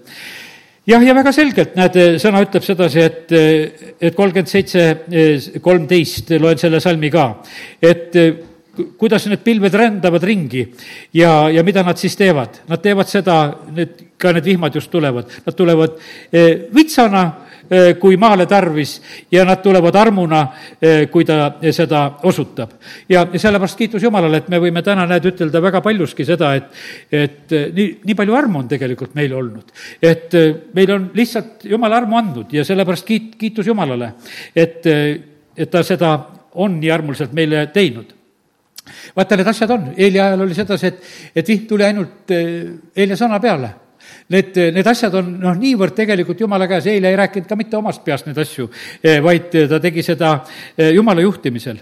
[0.87, 3.33] jah, ja väga selgelt, näed, sõna ütleb sedasi, et,
[4.01, 4.85] et kolmkümmend seitse,
[5.61, 7.27] kolmteist, loen selle salmi ka,
[7.85, 8.17] et
[8.97, 10.65] kuidas need pilved rändavad ringi
[11.13, 12.61] ja, ja mida nad siis teevad?
[12.69, 13.37] Nad teevad seda,
[13.75, 15.95] need, ka need vihmad just tulevad, nad tulevad
[16.31, 17.23] eh, vitsana
[17.69, 18.99] eh,, kui maale tarvis
[19.31, 20.41] ja nad tulevad armuna
[20.81, 22.75] eh,, kui ta seda osutab.
[23.09, 26.69] ja, sellepärast kiitus Jumalale, et me võime täna, näed, ütelda väga paljuski seda, et,
[27.11, 29.73] et nii, nii palju armu on tegelikult meil olnud.
[30.01, 30.37] et
[30.75, 34.13] meil on lihtsalt Jumal armu andnud ja sellepärast kiit-, kiitus Jumalale,
[34.55, 36.15] et, et ta seda
[36.61, 38.20] on nii armuliselt meile teinud
[39.15, 43.39] vaata, need asjad on, Eeli ajal oli sedasi, et, et vihm tuli ainult Eelia sõna
[43.41, 43.71] peale.
[44.31, 48.03] Need, need asjad on noh, niivõrd tegelikult Jumala käes, eile ei rääkinud ka mitte omast
[48.05, 48.69] peast neid asju,
[49.03, 50.37] eh, vaid ta tegi seda
[50.77, 51.81] eh, Jumala juhtimisel.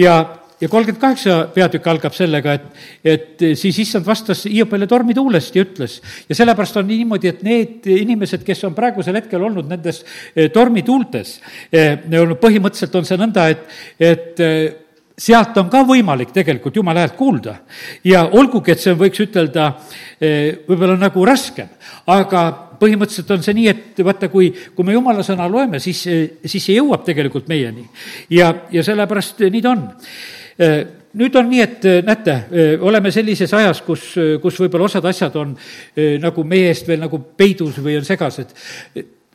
[0.00, 0.14] ja,
[0.60, 5.98] ja kolmkümmend kaheksa peatükk algab sellega, et, et siis issand vastas Hiopile tormituulest ja ütles,
[6.28, 10.02] ja sellepärast on niimoodi, et need inimesed, kes on praegusel hetkel olnud nendes
[10.34, 11.36] eh, tormituultes,
[11.70, 13.66] põhimõtteliselt on see nõnda, et,
[14.00, 14.46] et
[15.20, 17.54] sealt on ka võimalik tegelikult Jumala häält kuulda.
[18.04, 19.72] ja olgugi, et see võiks ütelda
[20.20, 21.68] eh, võib-olla nagu raskem,
[22.06, 22.44] aga
[22.80, 26.00] põhimõtteliselt on see nii, et vaata, kui, kui me jumala sõna loeme, siis,
[26.44, 27.84] siis see jõuab tegelikult meieni.
[28.32, 29.86] ja, ja sellepärast nii ta on
[30.58, 30.80] eh,
[31.20, 34.12] nüüd on nii, et näete, eh, oleme sellises ajas, kus,
[34.42, 35.56] kus võib-olla osad asjad on
[36.22, 38.54] nagu meie eest veel nagu peidus või on segased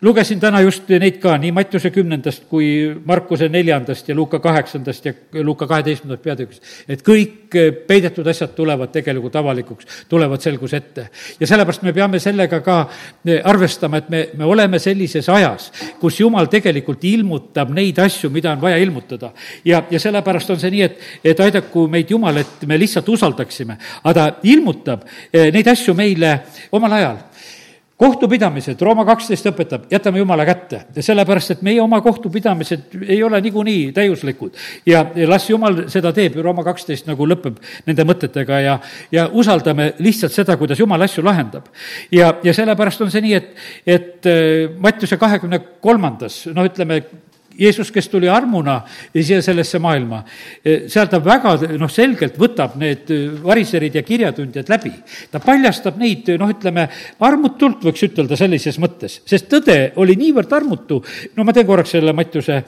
[0.01, 2.67] lugesin täna just neid ka, nii Mattiuse kümnendast kui
[3.07, 6.63] Markuse neljandast ja Luuka kaheksandast ja Luuka kaheteistkümnendast peatükist.
[6.89, 7.55] et kõik
[7.87, 11.07] peidetud asjad tulevad tegelikult avalikuks, tulevad selguse ette.
[11.39, 12.89] ja sellepärast me peame sellega ka
[13.43, 18.61] arvestama, et me, me oleme sellises ajas, kus Jumal tegelikult ilmutab neid asju, mida on
[18.61, 19.31] vaja ilmutada.
[19.65, 23.77] ja, ja sellepärast on see nii, et, et aidaku meid Jumal, et me lihtsalt usaldaksime.
[24.03, 26.39] aga ta ilmutab eh, neid asju meile
[26.71, 27.17] omal ajal
[27.97, 33.91] kohtupidamised, Rooma kaksteist õpetab, jätame Jumala kätte sellepärast, et meie oma kohtupidamised ei ole niikuinii
[33.95, 34.57] täiuslikud.
[34.85, 38.77] ja, las Jumal seda teeb, Rooma kaksteist nagu lõpeb nende mõtetega ja,
[39.11, 41.69] ja usaldame lihtsalt seda, kuidas Jumal asju lahendab.
[42.11, 43.53] ja, ja sellepärast on see nii, et,
[43.87, 46.99] et äh, Mattiuse kahekümne kolmandas, noh, ütleme,
[47.59, 48.81] Jeesus, kes tuli armuna
[49.13, 50.21] siia sellesse maailma,
[50.63, 53.11] seal ta väga noh, selgelt võtab need
[53.43, 54.91] variserid ja kirjatundjad läbi.
[55.31, 56.87] ta paljastab neid, noh, ütleme,
[57.25, 61.01] armutult võiks ütelda sellises mõttes, sest tõde oli niivõrd armutu,
[61.35, 62.61] no ma teen korraks selle Mattiuse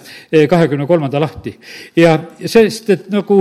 [0.50, 1.58] kahekümne kolmanda lahti.
[1.96, 3.40] ja sest, et nagu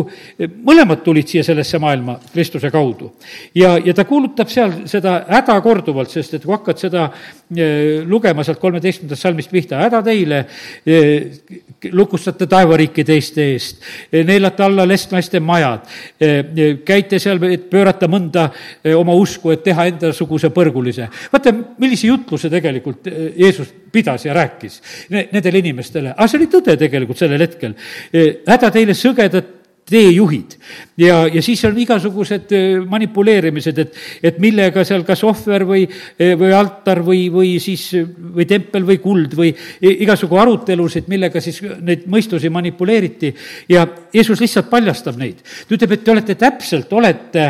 [0.64, 3.12] mõlemad tulid siia sellesse maailma Kristuse kaudu.
[3.55, 7.09] ja, ja ta kuulutab seal seda häda korduvalt, sest et kui hakkad seda
[8.07, 10.40] lugema sealt kolmeteistkümnendast salmist pihta, häda teile,
[10.86, 13.82] eh, lukustate taevariiki teiste eest,
[14.12, 15.86] neelate alla lestnaiste majad,
[16.84, 18.49] käite seal, et pöörata mõnda
[18.97, 21.09] oma usku, et teha endasuguse põrgulise.
[21.32, 24.80] vaata, millise jutluse tegelikult Jeesus pidas ja rääkis
[25.11, 27.76] nendele inimestele, aga see oli tõde tegelikult sellel hetkel.
[28.49, 29.55] Häda teile sõgedad
[29.87, 30.57] teejuhid.
[30.99, 32.51] ja, ja siis on igasugused
[32.91, 35.84] manipuleerimised, et, et millega seal kas ohver või,
[36.18, 37.84] või altar või, või siis,
[38.37, 39.53] või tempel või kuld või
[39.87, 43.32] igasugu arutelusid, millega siis neid mõistusi manipuleeriti
[43.70, 45.43] ja Jeesus lihtsalt paljastab neid.
[45.43, 47.47] ta ütleb, et te olete täpselt, olete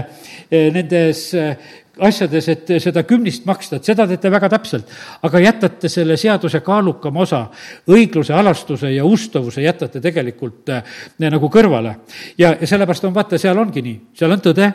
[0.51, 1.31] nendes
[2.05, 4.91] asjades, et seda kümnist maksta, et seda teete väga täpselt,
[5.25, 7.43] aga jätate selle seaduse kaalukama osa,
[7.89, 11.97] õigluse, alastuse ja ustavuse jätate tegelikult äh, nagu kõrvale.
[12.39, 14.71] ja, ja sellepärast on, vaata, seal ongi nii, seal on tõde,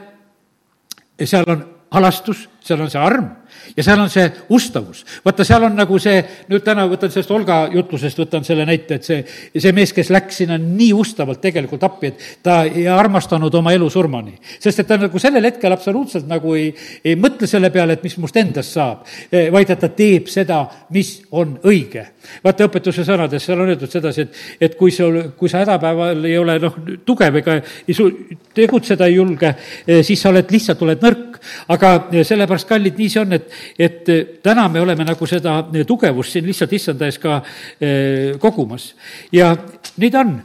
[1.22, 3.30] seal on alastus, seal on see arm
[3.78, 5.04] ja seal on see ustavus.
[5.26, 9.08] vaata, seal on nagu see, nüüd täna võtan sellest Olga jutlusest, võtan selle näite, et
[9.08, 9.22] see,
[9.58, 13.90] see mees, kes läks sinna nii ustavalt tegelikult appi, et ta ei armastanud oma elu
[13.90, 14.38] surmani.
[14.60, 16.72] sest et ta nagu sellel hetkel absoluutselt nagu ei,
[17.06, 20.64] ei mõtle selle peale, et mis must endast saab, e, vaid et ta teeb seda,
[20.96, 22.06] mis on õige.
[22.44, 26.38] vaata, õpetuse sõnades seal on öeldud sedasi, et, et kui sul, kui sa hädapäeval ei
[26.38, 28.12] ole noh, tugev ega ei su-,
[28.56, 29.56] tegutseda ei julge,
[29.86, 31.40] e, siis sa oled, lihtsalt oled nõrk.
[31.74, 31.90] aga
[32.28, 33.48] sellepärast, kallid, nii see on, et,
[33.78, 37.40] et eh, täna me oleme nagu seda eh, tugevust siin lihtsalt issanda ees ka
[37.80, 38.92] eh, kogumas.
[39.32, 39.54] Ja
[39.98, 40.38] nii ta on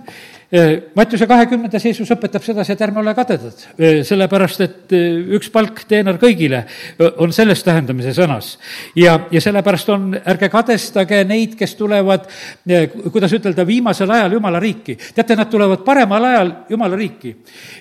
[0.94, 3.62] Mattiuse kahekümnendas Jeesus õpetab sedasi, et ärme ole kadedad,
[4.07, 4.92] sellepärast et
[5.34, 6.61] üks palk teenar kõigile
[7.18, 8.53] on selles tähendamise sõnas.
[8.94, 12.28] ja, ja sellepärast on, ärge kadestage neid, kes tulevad,
[13.11, 14.94] kuidas ütelda, viimasel ajal Jumala riiki.
[15.16, 17.34] teate, nad tulevad paremal ajal Jumala riiki.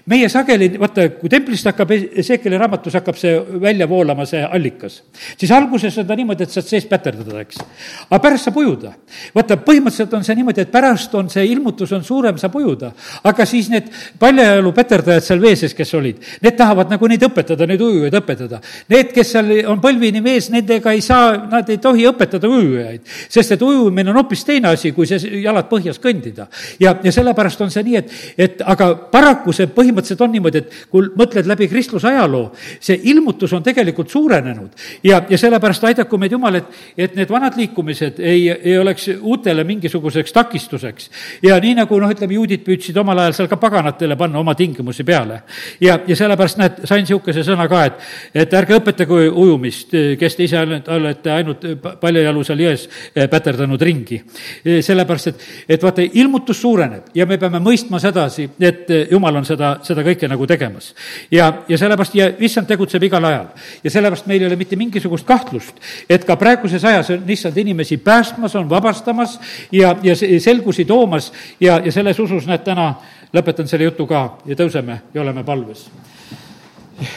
[0.10, 5.04] meie sageli, vaata, kui templist hakkab, Ezekieli raamatus hakkab see välja voolama, see allikas,
[5.38, 7.62] siis alguses on ta niimoodi, et saad sees päterdada, eks.
[8.10, 8.96] aga pärast saab ujuda.
[9.38, 12.92] vaata, põhimõtteliselt on see niimoodi, et pärast on see ilmutus on suurem, saab ujuda.
[13.24, 13.90] aga siis need
[14.20, 18.62] paljajalu peterdajad seal vee sees, kes olid, need tahavad nagu neid õpetada, neid ujujaid õpetada.
[18.90, 23.56] Need, kes seal on põlvini vees, nendega ei saa, nad ei tohi õpetada ujujaid, sest
[23.56, 26.48] et ujumine on hoopis teine asi, kui see jalad põhjas kõndida.
[26.80, 30.76] ja, ja sellepärast on see nii, et, et aga paraku see põhimõtteliselt on niimoodi, et
[30.92, 36.36] kui mõtled läbi kristluse ajaloo, see ilmutus on tegelikult suurenenud ja, ja sellepärast aidaku meid
[36.36, 41.10] Jumal, et, et need vanad liikumised ei, ei oleks uutele mingisuguseks takistuseks.
[41.44, 45.04] ja nii nagu noh, ütleme, juudid püüdsid omal ajal seal ka paganatele panna oma tingimusi
[45.04, 45.42] peale.
[45.82, 48.06] ja, ja sellepärast näed, sain niisuguse sõna ka, et,
[48.46, 51.66] et ärge õpetage ujumist, kes te ise olete ainult
[52.02, 52.86] paljajalu seal jões
[53.16, 54.22] eh, päterdanud ringi.
[54.64, 59.42] Eh, sellepärast, et, et vaata, ilmutus suureneb ja me peame mõistma sedasi, et eh, jumal
[59.42, 60.94] on seda, seda kõike nagu tegemas.
[61.32, 63.50] ja, ja sellepärast, ja issand tegutseb igal ajal.
[63.84, 67.98] ja sellepärast meil ei ole mitte mingisugust kahtlust, et ka praeguses ajas on issand inimesi
[67.98, 69.40] päästmas, on vabastamas
[69.72, 72.92] ja, ja selgusi toomas ja, ja selles usus usus, näed, täna
[73.34, 75.88] lõpetan selle jutu ka ja tõuseme ja oleme palves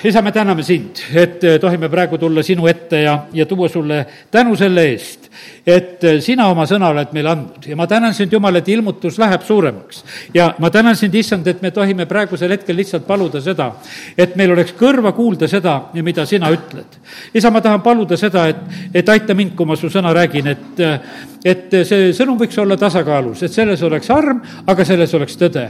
[0.04, 4.00] isa, me täname sind, et eh, tohime praegu tulla sinu ette ja, ja tuua sulle
[4.30, 5.28] tänu selle eest,
[5.66, 9.18] et eh, sina oma sõna oled meile andnud ja ma tänan sind, Jumal, et ilmutus
[9.22, 10.02] läheb suuremaks.
[10.34, 13.70] ja ma tänan sind, issand, et me tohime praegusel hetkel lihtsalt paluda seda,
[14.18, 16.98] et meil oleks kõrva kuulda seda, mida sina ütled.
[17.34, 18.62] isa, ma tahan paluda seda, et,
[18.94, 20.98] et aita mind, kui ma su sõna räägin, et eh,
[21.44, 25.64] et see sõnum võiks olla tasakaalus, et selles oleks arm, aga selles oleks tõde.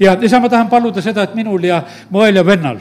[0.00, 2.80] ja isa, ma tahan paluda seda, et minul ja mu õel ja vennal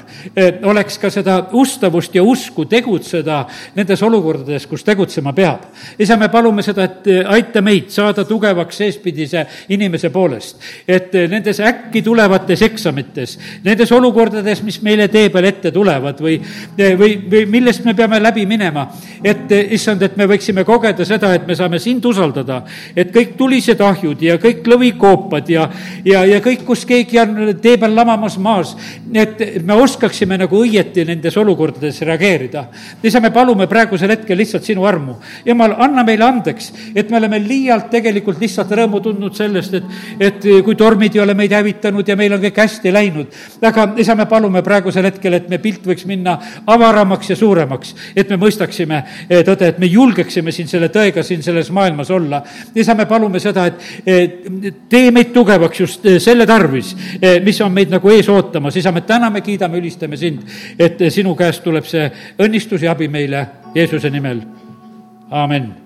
[0.63, 5.69] oleks ka seda ustavust ja usku tegutseda nendes olukordades, kus tegutsema peab.
[5.99, 10.59] isa, me palume seda, et aita meid saada tugevaks seespidise inimese poolest.
[10.87, 16.39] et nendes äkki tulevates eksamites, nendes olukordades, mis meile tee peal ette tulevad või,
[16.77, 18.89] või, või millest me peame läbi minema,
[19.23, 22.63] et issand, et me võiksime kogeda seda, et me saame sind usaldada, usaldada.
[22.95, 25.69] et kõik tulised ahjud ja kõik lõvikoopad ja,
[26.05, 28.75] ja, ja kõik, kus keegi on tee peal lamamas maas,
[29.13, 32.67] et me oskaksime nagu õieti nendes olukordades reageerida.
[33.03, 35.15] isa, me palume praegusel hetkel lihtsalt sinu armu.
[35.45, 39.83] jumal, anna meile andeks, et me oleme liialt tegelikult lihtsalt rõõmu tundnud sellest, et,
[40.19, 43.27] et kui tormid ei ole meid hävitanud ja meil on kõik hästi läinud.
[43.61, 48.29] aga isa, me palume praegusel hetkel, et me pilt võiks minna avaramaks ja suuremaks, et
[48.29, 52.14] me mõistaksime eh, tõde, et me julgeksime siin selle tõega siin selles maailmas olla.
[52.75, 54.49] Isa, me palume seda, et
[54.89, 58.75] tee meid tugevaks just eh, selle tarvis, eh, mis on meid nagu ees ootamas.
[58.75, 60.43] isa, me täname, kiidame, ülistame sind,
[60.79, 62.09] et sinu käest tuleb see
[62.39, 64.41] õnnistus ja abi meile Jeesuse nimel.
[65.31, 65.84] amin